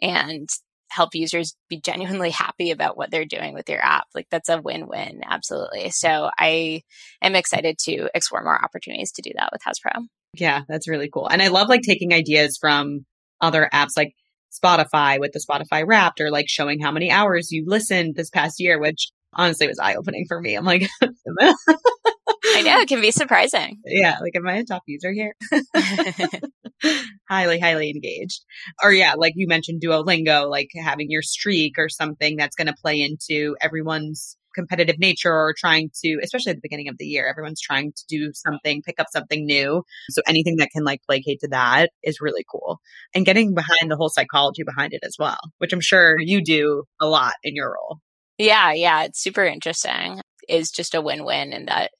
and 0.00 0.48
help 0.88 1.14
users 1.14 1.56
be 1.68 1.80
genuinely 1.80 2.30
happy 2.30 2.70
about 2.70 2.96
what 2.96 3.10
they're 3.10 3.24
doing 3.24 3.54
with 3.54 3.68
your 3.68 3.84
app, 3.84 4.06
like 4.14 4.26
that's 4.30 4.48
a 4.48 4.60
win 4.60 4.86
win. 4.86 5.20
Absolutely. 5.24 5.90
So 5.90 6.30
I 6.38 6.82
am 7.20 7.34
excited 7.34 7.78
to 7.84 8.08
explore 8.14 8.44
more 8.44 8.62
opportunities 8.62 9.12
to 9.12 9.22
do 9.22 9.32
that 9.36 9.50
with 9.52 9.62
Houzz 9.62 9.80
Pro. 9.80 10.04
Yeah, 10.34 10.62
that's 10.68 10.88
really 10.88 11.10
cool. 11.12 11.28
And 11.28 11.42
I 11.42 11.48
love 11.48 11.68
like 11.68 11.82
taking 11.82 12.12
ideas 12.12 12.58
from 12.60 13.04
other 13.40 13.68
apps 13.72 13.96
like 13.96 14.14
Spotify 14.52 15.18
with 15.18 15.32
the 15.32 15.40
Spotify 15.40 15.84
Wrapped 15.86 16.20
or 16.20 16.30
like 16.30 16.46
showing 16.48 16.80
how 16.80 16.92
many 16.92 17.10
hours 17.10 17.50
you 17.50 17.64
listened 17.66 18.14
this 18.14 18.30
past 18.30 18.60
year, 18.60 18.78
which 18.78 19.10
honestly 19.36 19.66
it 19.66 19.70
was 19.70 19.78
eye 19.78 19.94
opening 19.94 20.24
for 20.28 20.40
me. 20.40 20.54
I'm 20.54 20.64
like, 20.64 20.88
I 21.02 22.62
know 22.62 22.80
it 22.80 22.88
can 22.88 23.00
be 23.00 23.10
surprising. 23.10 23.80
yeah, 23.84 24.18
like 24.20 24.34
am 24.34 24.46
I 24.46 24.56
a 24.56 24.64
top 24.64 24.82
user 24.86 25.12
here? 25.12 25.34
highly, 27.28 27.58
highly 27.58 27.90
engaged. 27.90 28.44
Or 28.82 28.92
yeah, 28.92 29.14
like 29.16 29.32
you 29.36 29.46
mentioned 29.46 29.82
Duolingo, 29.82 30.48
like 30.48 30.68
having 30.76 31.10
your 31.10 31.22
streak 31.22 31.74
or 31.78 31.88
something 31.88 32.36
that's 32.36 32.56
going 32.56 32.66
to 32.66 32.74
play 32.74 33.00
into 33.00 33.56
everyone's 33.60 34.36
competitive 34.54 34.98
nature 34.98 35.32
or 35.32 35.54
trying 35.56 35.90
to, 36.02 36.18
especially 36.22 36.50
at 36.50 36.56
the 36.56 36.62
beginning 36.62 36.88
of 36.88 36.96
the 36.98 37.04
year, 37.04 37.28
everyone's 37.28 37.60
trying 37.60 37.92
to 37.92 38.02
do 38.08 38.32
something, 38.32 38.82
pick 38.82 38.98
up 38.98 39.06
something 39.12 39.44
new. 39.44 39.82
So 40.10 40.22
anything 40.26 40.56
that 40.56 40.70
can 40.72 40.82
like 40.82 41.02
placate 41.06 41.40
to 41.40 41.48
that 41.48 41.90
is 42.02 42.20
really 42.20 42.44
cool. 42.50 42.80
And 43.14 43.26
getting 43.26 43.54
behind 43.54 43.90
the 43.90 43.96
whole 43.96 44.08
psychology 44.08 44.62
behind 44.64 44.94
it 44.94 45.00
as 45.04 45.16
well, 45.18 45.38
which 45.58 45.72
I'm 45.72 45.80
sure 45.80 46.18
you 46.18 46.42
do 46.42 46.84
a 47.00 47.06
lot 47.06 47.34
in 47.44 47.54
your 47.54 47.74
role. 47.74 48.00
Yeah, 48.38 48.72
yeah, 48.72 49.04
it's 49.04 49.22
super 49.22 49.44
interesting. 49.44 50.20
Is 50.48 50.70
just 50.70 50.94
a 50.94 51.00
win-win 51.00 51.52
in 51.52 51.66
that 51.66 51.90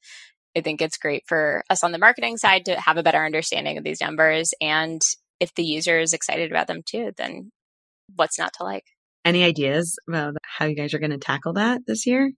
I 0.56 0.60
think 0.60 0.80
it's 0.80 0.96
great 0.96 1.24
for 1.26 1.64
us 1.68 1.82
on 1.82 1.92
the 1.92 1.98
marketing 1.98 2.36
side 2.36 2.64
to 2.66 2.80
have 2.80 2.96
a 2.96 3.02
better 3.02 3.24
understanding 3.24 3.76
of 3.76 3.84
these 3.84 4.00
numbers 4.00 4.54
and 4.60 5.00
if 5.40 5.54
the 5.54 5.64
user 5.64 5.98
is 5.98 6.12
excited 6.12 6.50
about 6.50 6.66
them 6.66 6.80
too, 6.84 7.12
then 7.16 7.50
what's 8.14 8.38
not 8.38 8.52
to 8.54 8.64
like? 8.64 8.84
Any 9.24 9.44
ideas 9.44 9.98
about 10.08 10.34
how 10.42 10.66
you 10.66 10.76
guys 10.76 10.94
are 10.94 10.98
going 10.98 11.10
to 11.10 11.18
tackle 11.18 11.54
that 11.54 11.82
this 11.86 12.06
year? 12.06 12.30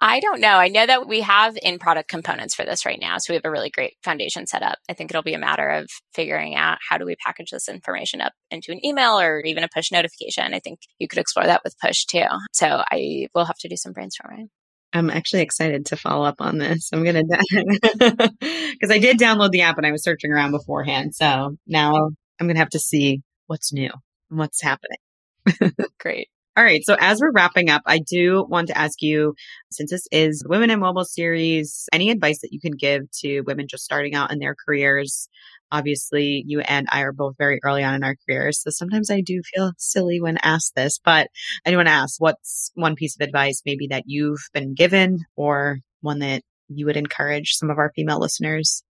I 0.00 0.20
don't 0.20 0.40
know. 0.40 0.56
I 0.56 0.68
know 0.68 0.86
that 0.86 1.08
we 1.08 1.22
have 1.22 1.58
in 1.60 1.78
product 1.78 2.08
components 2.08 2.54
for 2.54 2.64
this 2.64 2.86
right 2.86 3.00
now. 3.00 3.18
So 3.18 3.32
we 3.32 3.34
have 3.34 3.44
a 3.44 3.50
really 3.50 3.70
great 3.70 3.94
foundation 4.04 4.46
set 4.46 4.62
up. 4.62 4.78
I 4.88 4.92
think 4.92 5.10
it'll 5.10 5.22
be 5.22 5.34
a 5.34 5.38
matter 5.38 5.68
of 5.68 5.88
figuring 6.14 6.54
out 6.54 6.78
how 6.88 6.98
do 6.98 7.04
we 7.04 7.16
package 7.16 7.50
this 7.50 7.68
information 7.68 8.20
up 8.20 8.32
into 8.50 8.70
an 8.70 8.84
email 8.84 9.18
or 9.18 9.40
even 9.40 9.64
a 9.64 9.68
push 9.74 9.90
notification. 9.90 10.54
I 10.54 10.60
think 10.60 10.78
you 10.98 11.08
could 11.08 11.18
explore 11.18 11.46
that 11.46 11.62
with 11.64 11.74
push 11.84 12.04
too. 12.04 12.26
So 12.52 12.66
I 12.90 13.26
will 13.34 13.44
have 13.44 13.58
to 13.58 13.68
do 13.68 13.76
some 13.76 13.92
brainstorming. 13.92 14.48
I'm 14.92 15.10
actually 15.10 15.42
excited 15.42 15.86
to 15.86 15.96
follow 15.96 16.24
up 16.24 16.40
on 16.40 16.58
this. 16.58 16.90
I'm 16.92 17.02
going 17.02 17.26
to, 17.28 18.32
because 18.72 18.90
I 18.90 18.98
did 18.98 19.18
download 19.18 19.50
the 19.50 19.62
app 19.62 19.78
and 19.78 19.86
I 19.86 19.92
was 19.92 20.04
searching 20.04 20.32
around 20.32 20.52
beforehand. 20.52 21.14
So 21.14 21.56
now 21.66 21.92
I'm 22.40 22.46
going 22.46 22.54
to 22.54 22.60
have 22.60 22.70
to 22.70 22.78
see 22.78 23.22
what's 23.48 23.72
new 23.72 23.90
and 24.30 24.38
what's 24.38 24.62
happening. 24.62 24.98
Great. 25.98 26.28
All 26.58 26.64
right. 26.64 26.84
So 26.84 26.96
as 26.98 27.20
we're 27.20 27.30
wrapping 27.30 27.70
up, 27.70 27.82
I 27.86 28.00
do 28.00 28.44
want 28.48 28.66
to 28.66 28.76
ask 28.76 29.00
you, 29.00 29.34
since 29.70 29.92
this 29.92 30.08
is 30.10 30.42
Women 30.44 30.70
in 30.70 30.80
Mobile 30.80 31.04
series, 31.04 31.88
any 31.92 32.10
advice 32.10 32.40
that 32.40 32.52
you 32.52 32.58
can 32.58 32.72
give 32.72 33.08
to 33.20 33.42
women 33.42 33.68
just 33.68 33.84
starting 33.84 34.16
out 34.16 34.32
in 34.32 34.40
their 34.40 34.56
careers? 34.66 35.28
Obviously, 35.70 36.42
you 36.48 36.58
and 36.58 36.88
I 36.90 37.02
are 37.02 37.12
both 37.12 37.36
very 37.38 37.60
early 37.62 37.84
on 37.84 37.94
in 37.94 38.02
our 38.02 38.16
careers. 38.26 38.60
So 38.60 38.70
sometimes 38.70 39.08
I 39.08 39.20
do 39.20 39.40
feel 39.54 39.70
silly 39.78 40.20
when 40.20 40.36
asked 40.42 40.72
this, 40.74 40.98
but 40.98 41.28
I 41.64 41.70
do 41.70 41.76
want 41.76 41.86
to 41.86 41.94
ask 41.94 42.20
what's 42.20 42.72
one 42.74 42.96
piece 42.96 43.14
of 43.14 43.24
advice 43.24 43.62
maybe 43.64 43.86
that 43.90 44.02
you've 44.06 44.42
been 44.52 44.74
given 44.74 45.20
or 45.36 45.78
one 46.00 46.18
that 46.18 46.42
you 46.66 46.86
would 46.86 46.96
encourage 46.96 47.52
some 47.52 47.70
of 47.70 47.78
our 47.78 47.92
female 47.94 48.18
listeners 48.18 48.82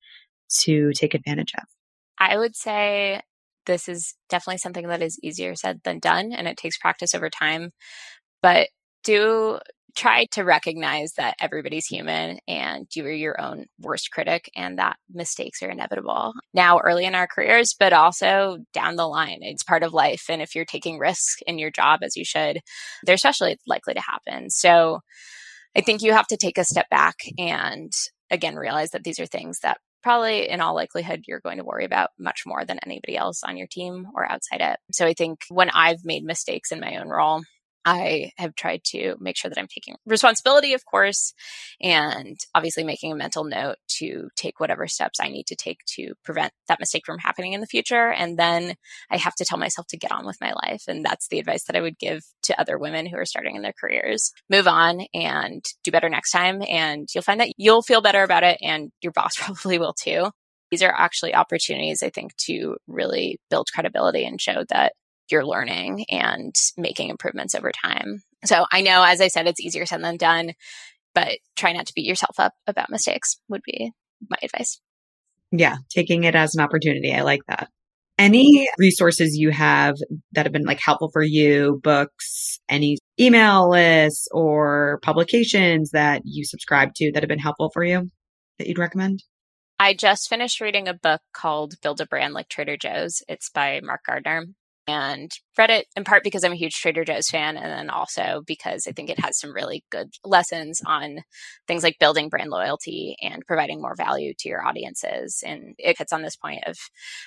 to 0.60 0.92
take 0.94 1.12
advantage 1.12 1.52
of? 1.54 1.64
I 2.18 2.38
would 2.38 2.56
say 2.56 3.20
this 3.68 3.88
is 3.88 4.16
definitely 4.28 4.58
something 4.58 4.88
that 4.88 5.02
is 5.02 5.20
easier 5.22 5.54
said 5.54 5.80
than 5.84 6.00
done 6.00 6.32
and 6.32 6.48
it 6.48 6.56
takes 6.56 6.78
practice 6.78 7.14
over 7.14 7.30
time. 7.30 7.70
But 8.42 8.68
do 9.04 9.60
try 9.96 10.26
to 10.32 10.42
recognize 10.42 11.12
that 11.16 11.34
everybody's 11.40 11.86
human 11.86 12.38
and 12.46 12.86
you 12.94 13.04
are 13.04 13.10
your 13.10 13.40
own 13.40 13.66
worst 13.80 14.10
critic 14.12 14.50
and 14.56 14.78
that 14.78 14.96
mistakes 15.12 15.62
are 15.62 15.70
inevitable 15.70 16.32
now 16.54 16.78
early 16.78 17.04
in 17.04 17.14
our 17.14 17.26
careers, 17.26 17.74
but 17.78 17.92
also 17.92 18.58
down 18.72 18.96
the 18.96 19.06
line. 19.06 19.38
It's 19.42 19.64
part 19.64 19.82
of 19.82 19.92
life. 19.92 20.24
And 20.28 20.40
if 20.40 20.54
you're 20.54 20.64
taking 20.64 20.98
risks 20.98 21.36
in 21.46 21.58
your 21.58 21.70
job 21.70 22.00
as 22.02 22.16
you 22.16 22.24
should, 22.24 22.60
they're 23.04 23.14
especially 23.14 23.58
likely 23.66 23.94
to 23.94 24.00
happen. 24.00 24.50
So 24.50 25.00
I 25.76 25.80
think 25.80 26.02
you 26.02 26.12
have 26.12 26.26
to 26.28 26.36
take 26.36 26.58
a 26.58 26.64
step 26.64 26.88
back 26.90 27.16
and 27.36 27.92
again 28.30 28.56
realize 28.56 28.90
that 28.90 29.04
these 29.04 29.18
are 29.18 29.26
things 29.26 29.58
that 29.62 29.78
probably 30.02 30.48
in 30.48 30.60
all 30.60 30.74
likelihood 30.74 31.24
you're 31.26 31.40
going 31.40 31.58
to 31.58 31.64
worry 31.64 31.84
about 31.84 32.10
much 32.18 32.42
more 32.46 32.64
than 32.64 32.78
anybody 32.84 33.16
else 33.16 33.42
on 33.42 33.56
your 33.56 33.66
team 33.66 34.06
or 34.14 34.30
outside 34.30 34.60
it. 34.60 34.78
So 34.92 35.06
I 35.06 35.14
think 35.14 35.40
when 35.48 35.70
I've 35.70 36.04
made 36.04 36.24
mistakes 36.24 36.72
in 36.72 36.80
my 36.80 36.96
own 36.96 37.08
role, 37.08 37.42
I 37.84 38.32
have 38.36 38.54
tried 38.54 38.82
to 38.88 39.16
make 39.18 39.36
sure 39.36 39.48
that 39.48 39.58
I'm 39.58 39.68
taking 39.68 39.96
responsibility, 40.04 40.74
of 40.74 40.84
course, 40.84 41.32
and 41.80 42.38
obviously 42.54 42.84
making 42.84 43.12
a 43.12 43.16
mental 43.16 43.44
note 43.44 43.76
to 43.98 44.28
take 44.36 44.60
whatever 44.60 44.86
steps 44.86 45.20
I 45.20 45.28
need 45.28 45.46
to 45.46 45.56
take 45.56 45.78
to 45.96 46.14
prevent 46.24 46.52
that 46.68 46.80
mistake 46.80 47.04
from 47.06 47.18
happening 47.18 47.52
in 47.52 47.60
the 47.60 47.66
future. 47.66 48.10
And 48.10 48.38
then 48.38 48.74
I 49.10 49.16
have 49.16 49.34
to 49.36 49.44
tell 49.44 49.58
myself 49.58 49.86
to 49.88 49.96
get 49.96 50.12
on 50.12 50.26
with 50.26 50.40
my 50.40 50.52
life. 50.52 50.82
And 50.86 51.04
that's 51.04 51.28
the 51.28 51.38
advice 51.38 51.64
that 51.64 51.76
I 51.76 51.80
would 51.80 51.98
give 51.98 52.22
to 52.44 52.60
other 52.60 52.78
women 52.78 53.06
who 53.06 53.16
are 53.16 53.24
starting 53.24 53.56
in 53.56 53.62
their 53.62 53.74
careers. 53.78 54.32
Move 54.50 54.68
on 54.68 55.06
and 55.14 55.64
do 55.84 55.90
better 55.90 56.08
next 56.08 56.30
time. 56.30 56.62
And 56.68 57.08
you'll 57.14 57.22
find 57.22 57.40
that 57.40 57.52
you'll 57.56 57.82
feel 57.82 58.02
better 58.02 58.22
about 58.22 58.44
it 58.44 58.58
and 58.60 58.90
your 59.00 59.12
boss 59.12 59.36
probably 59.38 59.78
will 59.78 59.94
too. 59.94 60.30
These 60.70 60.82
are 60.82 60.94
actually 60.94 61.34
opportunities, 61.34 62.02
I 62.02 62.10
think, 62.10 62.36
to 62.46 62.76
really 62.86 63.38
build 63.48 63.68
credibility 63.72 64.26
and 64.26 64.40
show 64.40 64.64
that 64.68 64.92
you're 65.30 65.46
learning 65.46 66.04
and 66.10 66.54
making 66.76 67.08
improvements 67.08 67.54
over 67.54 67.72
time. 67.72 68.22
So 68.44 68.64
I 68.72 68.80
know, 68.80 69.02
as 69.02 69.20
I 69.20 69.28
said, 69.28 69.46
it's 69.46 69.60
easier 69.60 69.86
said 69.86 70.02
than 70.02 70.16
done, 70.16 70.52
but 71.14 71.38
try 71.56 71.72
not 71.72 71.86
to 71.86 71.92
beat 71.94 72.06
yourself 72.06 72.38
up 72.38 72.52
about 72.66 72.90
mistakes 72.90 73.36
would 73.48 73.62
be 73.64 73.92
my 74.28 74.36
advice. 74.42 74.80
Yeah, 75.50 75.76
taking 75.90 76.24
it 76.24 76.34
as 76.34 76.54
an 76.54 76.62
opportunity. 76.62 77.12
I 77.12 77.22
like 77.22 77.40
that. 77.48 77.68
Any 78.18 78.68
resources 78.78 79.36
you 79.36 79.50
have 79.50 79.94
that 80.32 80.44
have 80.44 80.52
been 80.52 80.64
like 80.64 80.80
helpful 80.80 81.10
for 81.12 81.22
you, 81.22 81.80
books, 81.82 82.58
any 82.68 82.98
email 83.18 83.70
lists 83.70 84.26
or 84.32 84.98
publications 85.02 85.90
that 85.90 86.22
you 86.24 86.44
subscribe 86.44 86.94
to 86.96 87.12
that 87.12 87.22
have 87.22 87.28
been 87.28 87.38
helpful 87.38 87.70
for 87.72 87.84
you 87.84 88.10
that 88.58 88.66
you'd 88.66 88.78
recommend? 88.78 89.22
I 89.78 89.94
just 89.94 90.28
finished 90.28 90.60
reading 90.60 90.88
a 90.88 90.94
book 90.94 91.20
called 91.32 91.80
Build 91.80 92.00
a 92.00 92.06
Brand 92.06 92.34
Like 92.34 92.48
Trader 92.48 92.76
Joe's. 92.76 93.22
It's 93.28 93.50
by 93.50 93.80
Mark 93.80 94.00
Gardner 94.04 94.46
and 94.88 95.30
read 95.56 95.70
it 95.70 95.86
in 95.94 96.02
part 96.04 96.24
because 96.24 96.42
I'm 96.42 96.52
a 96.52 96.56
huge 96.56 96.74
Trader 96.74 97.04
Joe's 97.04 97.28
fan, 97.28 97.56
and 97.56 97.66
then 97.66 97.90
also 97.90 98.42
because 98.46 98.86
I 98.88 98.92
think 98.92 99.10
it 99.10 99.20
has 99.20 99.38
some 99.38 99.54
really 99.54 99.84
good 99.90 100.08
lessons 100.24 100.80
on 100.84 101.18
things 101.68 101.82
like 101.82 101.98
building 102.00 102.28
brand 102.28 102.50
loyalty 102.50 103.16
and 103.22 103.46
providing 103.46 103.80
more 103.80 103.94
value 103.94 104.32
to 104.38 104.48
your 104.48 104.66
audiences. 104.66 105.42
And 105.46 105.74
it 105.78 105.98
hits 105.98 106.12
on 106.12 106.22
this 106.22 106.36
point 106.36 106.64
of 106.66 106.76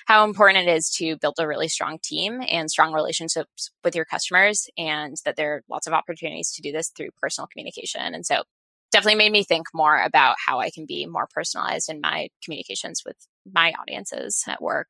how 0.06 0.24
important 0.24 0.68
it 0.68 0.76
is 0.76 0.90
to 0.98 1.16
build 1.16 1.36
a 1.38 1.46
really 1.48 1.68
strong 1.68 1.98
team 2.02 2.42
and 2.48 2.70
strong 2.70 2.92
relationships 2.92 3.70
with 3.84 3.94
your 3.94 4.04
customers, 4.04 4.66
and 4.76 5.16
that 5.24 5.36
there 5.36 5.54
are 5.54 5.62
lots 5.70 5.86
of 5.86 5.92
opportunities 5.92 6.52
to 6.52 6.62
do 6.62 6.72
this 6.72 6.90
through 6.90 7.10
personal 7.20 7.46
communication. 7.46 8.14
And 8.14 8.26
so 8.26 8.42
definitely 8.90 9.18
made 9.18 9.32
me 9.32 9.44
think 9.44 9.68
more 9.72 10.02
about 10.02 10.36
how 10.44 10.60
I 10.60 10.70
can 10.70 10.84
be 10.86 11.06
more 11.06 11.28
personalized 11.32 11.88
in 11.88 12.00
my 12.00 12.28
communications 12.44 13.02
with 13.06 13.16
my 13.50 13.72
audiences 13.80 14.42
at 14.46 14.60
work. 14.60 14.88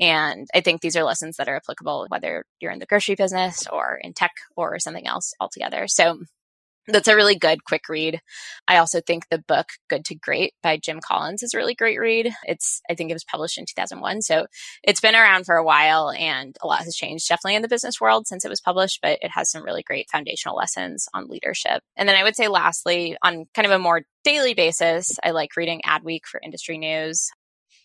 And 0.00 0.46
I 0.54 0.60
think 0.60 0.80
these 0.80 0.96
are 0.96 1.04
lessons 1.04 1.36
that 1.36 1.48
are 1.48 1.56
applicable 1.56 2.06
whether 2.08 2.44
you're 2.60 2.72
in 2.72 2.78
the 2.78 2.86
grocery 2.86 3.14
business 3.14 3.66
or 3.70 4.00
in 4.02 4.14
tech 4.14 4.32
or 4.56 4.78
something 4.78 5.06
else 5.06 5.34
altogether. 5.40 5.86
So 5.86 6.20
that's 6.86 7.08
a 7.08 7.14
really 7.14 7.36
good 7.36 7.64
quick 7.64 7.88
read. 7.88 8.20
I 8.66 8.78
also 8.78 9.00
think 9.00 9.24
the 9.28 9.42
book 9.46 9.66
Good 9.88 10.04
to 10.06 10.14
Great 10.14 10.54
by 10.62 10.78
Jim 10.78 11.00
Collins 11.04 11.42
is 11.42 11.54
a 11.54 11.58
really 11.58 11.74
great 11.74 11.98
read. 11.98 12.32
It's 12.44 12.80
I 12.90 12.94
think 12.94 13.10
it 13.10 13.14
was 13.14 13.24
published 13.24 13.58
in 13.58 13.66
2001, 13.66 14.22
so 14.22 14.46
it's 14.82 15.00
been 15.00 15.14
around 15.14 15.44
for 15.44 15.56
a 15.56 15.64
while 15.64 16.10
and 16.10 16.56
a 16.62 16.66
lot 16.66 16.84
has 16.84 16.96
changed 16.96 17.28
definitely 17.28 17.56
in 17.56 17.62
the 17.62 17.68
business 17.68 18.00
world 18.00 18.26
since 18.26 18.44
it 18.44 18.48
was 18.50 18.60
published, 18.60 19.00
but 19.02 19.18
it 19.20 19.30
has 19.32 19.50
some 19.50 19.62
really 19.62 19.82
great 19.82 20.08
foundational 20.10 20.56
lessons 20.56 21.06
on 21.14 21.28
leadership. 21.28 21.82
And 21.96 22.08
then 22.08 22.16
I 22.16 22.22
would 22.22 22.36
say 22.36 22.48
lastly, 22.48 23.16
on 23.22 23.46
kind 23.54 23.66
of 23.66 23.72
a 23.72 23.78
more 23.78 24.02
daily 24.24 24.54
basis, 24.54 25.18
I 25.22 25.30
like 25.30 25.56
reading 25.56 25.82
Adweek 25.86 26.24
for 26.26 26.40
industry 26.42 26.78
news. 26.78 27.30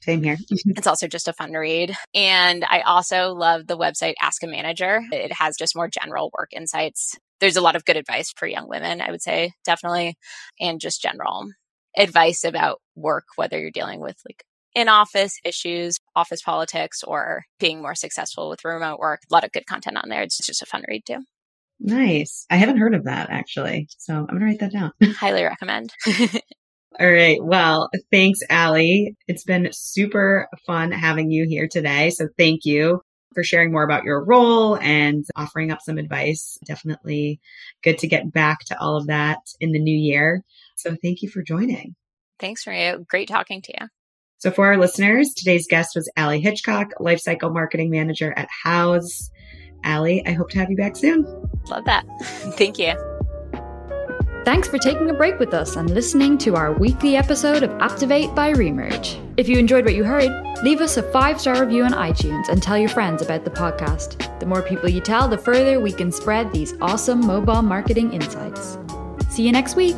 Same 0.05 0.21
here. 0.21 0.37
it's 0.49 0.85
also 0.85 1.07
just 1.07 1.27
a 1.27 1.33
fun 1.33 1.51
read. 1.53 1.95
And 2.13 2.63
I 2.69 2.81
also 2.81 3.33
love 3.33 3.65
the 3.65 3.77
website 3.77 4.13
Ask 4.21 4.43
a 4.43 4.47
Manager. 4.47 5.01
It 5.11 5.33
has 5.33 5.57
just 5.57 5.75
more 5.75 5.89
general 5.89 6.31
work 6.37 6.49
insights. 6.53 7.17
There's 7.39 7.57
a 7.57 7.61
lot 7.61 7.75
of 7.75 7.85
good 7.85 7.97
advice 7.97 8.31
for 8.35 8.47
young 8.47 8.69
women, 8.69 9.01
I 9.01 9.09
would 9.09 9.23
say, 9.23 9.53
definitely, 9.65 10.15
and 10.59 10.79
just 10.79 11.01
general 11.01 11.49
advice 11.97 12.43
about 12.43 12.81
work, 12.95 13.25
whether 13.35 13.59
you're 13.59 13.71
dealing 13.71 13.99
with 13.99 14.17
like 14.27 14.43
in 14.75 14.89
office 14.89 15.39
issues, 15.43 15.97
office 16.15 16.41
politics, 16.43 17.01
or 17.03 17.45
being 17.59 17.81
more 17.81 17.95
successful 17.95 18.49
with 18.49 18.63
remote 18.63 18.99
work. 18.99 19.21
A 19.29 19.33
lot 19.33 19.43
of 19.43 19.51
good 19.51 19.65
content 19.65 19.97
on 19.97 20.09
there. 20.09 20.21
It's 20.21 20.37
just 20.37 20.61
a 20.61 20.65
fun 20.67 20.83
read 20.87 21.03
too. 21.07 21.23
Nice. 21.79 22.45
I 22.51 22.57
haven't 22.57 22.77
heard 22.77 22.93
of 22.93 23.05
that 23.05 23.29
actually. 23.31 23.87
So 23.97 24.13
I'm 24.13 24.27
going 24.27 24.39
to 24.39 24.45
write 24.45 24.59
that 24.59 24.71
down. 24.71 24.91
Highly 25.15 25.43
recommend. 25.43 25.91
All 26.99 27.11
right. 27.11 27.43
Well, 27.43 27.89
thanks, 28.11 28.39
Allie. 28.49 29.15
It's 29.27 29.43
been 29.43 29.69
super 29.73 30.47
fun 30.65 30.91
having 30.91 31.29
you 31.29 31.45
here 31.47 31.67
today. 31.67 32.09
So 32.09 32.29
thank 32.37 32.63
you 32.63 33.01
for 33.33 33.43
sharing 33.43 33.71
more 33.71 33.83
about 33.83 34.05
your 34.05 34.23
role 34.23 34.77
and 34.77 35.25
offering 35.35 35.71
up 35.71 35.79
some 35.81 35.97
advice. 35.97 36.57
Definitely 36.65 37.41
good 37.83 37.97
to 37.99 38.07
get 38.07 38.31
back 38.31 38.59
to 38.67 38.79
all 38.79 38.95
of 38.95 39.07
that 39.07 39.39
in 39.59 39.73
the 39.73 39.79
new 39.79 39.95
year. 39.95 40.41
So 40.77 40.95
thank 41.01 41.21
you 41.21 41.29
for 41.29 41.43
joining. 41.43 41.95
Thanks, 42.39 42.65
Maria. 42.65 42.97
Great 42.97 43.27
talking 43.27 43.61
to 43.63 43.73
you. 43.79 43.87
So 44.37 44.51
for 44.51 44.65
our 44.67 44.77
listeners, 44.77 45.33
today's 45.35 45.67
guest 45.67 45.95
was 45.95 46.11
Allie 46.15 46.41
Hitchcock, 46.41 46.91
Lifecycle 46.99 47.53
Marketing 47.53 47.89
Manager 47.89 48.33
at 48.37 48.47
Houzz. 48.65 49.29
Allie, 49.83 50.25
I 50.25 50.31
hope 50.31 50.49
to 50.51 50.59
have 50.59 50.69
you 50.69 50.77
back 50.77 50.95
soon. 50.95 51.23
Love 51.69 51.85
that. 51.85 52.05
Thank 52.57 52.79
you. 52.79 53.14
Thanks 54.45 54.67
for 54.67 54.77
taking 54.77 55.09
a 55.09 55.13
break 55.13 55.39
with 55.39 55.55
us 55.55 55.75
and 55.75 55.89
listening 55.89 56.37
to 56.37 56.55
our 56.55 56.71
weekly 56.71 57.15
episode 57.15 57.63
of 57.63 57.71
Apptivate 57.79 58.35
by 58.35 58.53
Remerge. 58.53 59.19
If 59.37 59.49
you 59.49 59.57
enjoyed 59.57 59.85
what 59.85 59.95
you 59.95 60.03
heard, 60.03 60.29
leave 60.63 60.81
us 60.81 60.97
a 60.97 61.11
five 61.11 61.41
star 61.41 61.59
review 61.59 61.83
on 61.83 61.93
iTunes 61.93 62.49
and 62.49 62.61
tell 62.61 62.77
your 62.77 62.89
friends 62.89 63.23
about 63.23 63.43
the 63.43 63.49
podcast. 63.49 64.39
The 64.39 64.45
more 64.45 64.61
people 64.61 64.87
you 64.87 65.01
tell, 65.01 65.27
the 65.27 65.35
further 65.35 65.79
we 65.79 65.91
can 65.91 66.11
spread 66.11 66.51
these 66.51 66.75
awesome 66.79 67.25
mobile 67.25 67.63
marketing 67.63 68.13
insights. 68.13 68.77
See 69.31 69.43
you 69.43 69.51
next 69.51 69.75
week. 69.75 69.97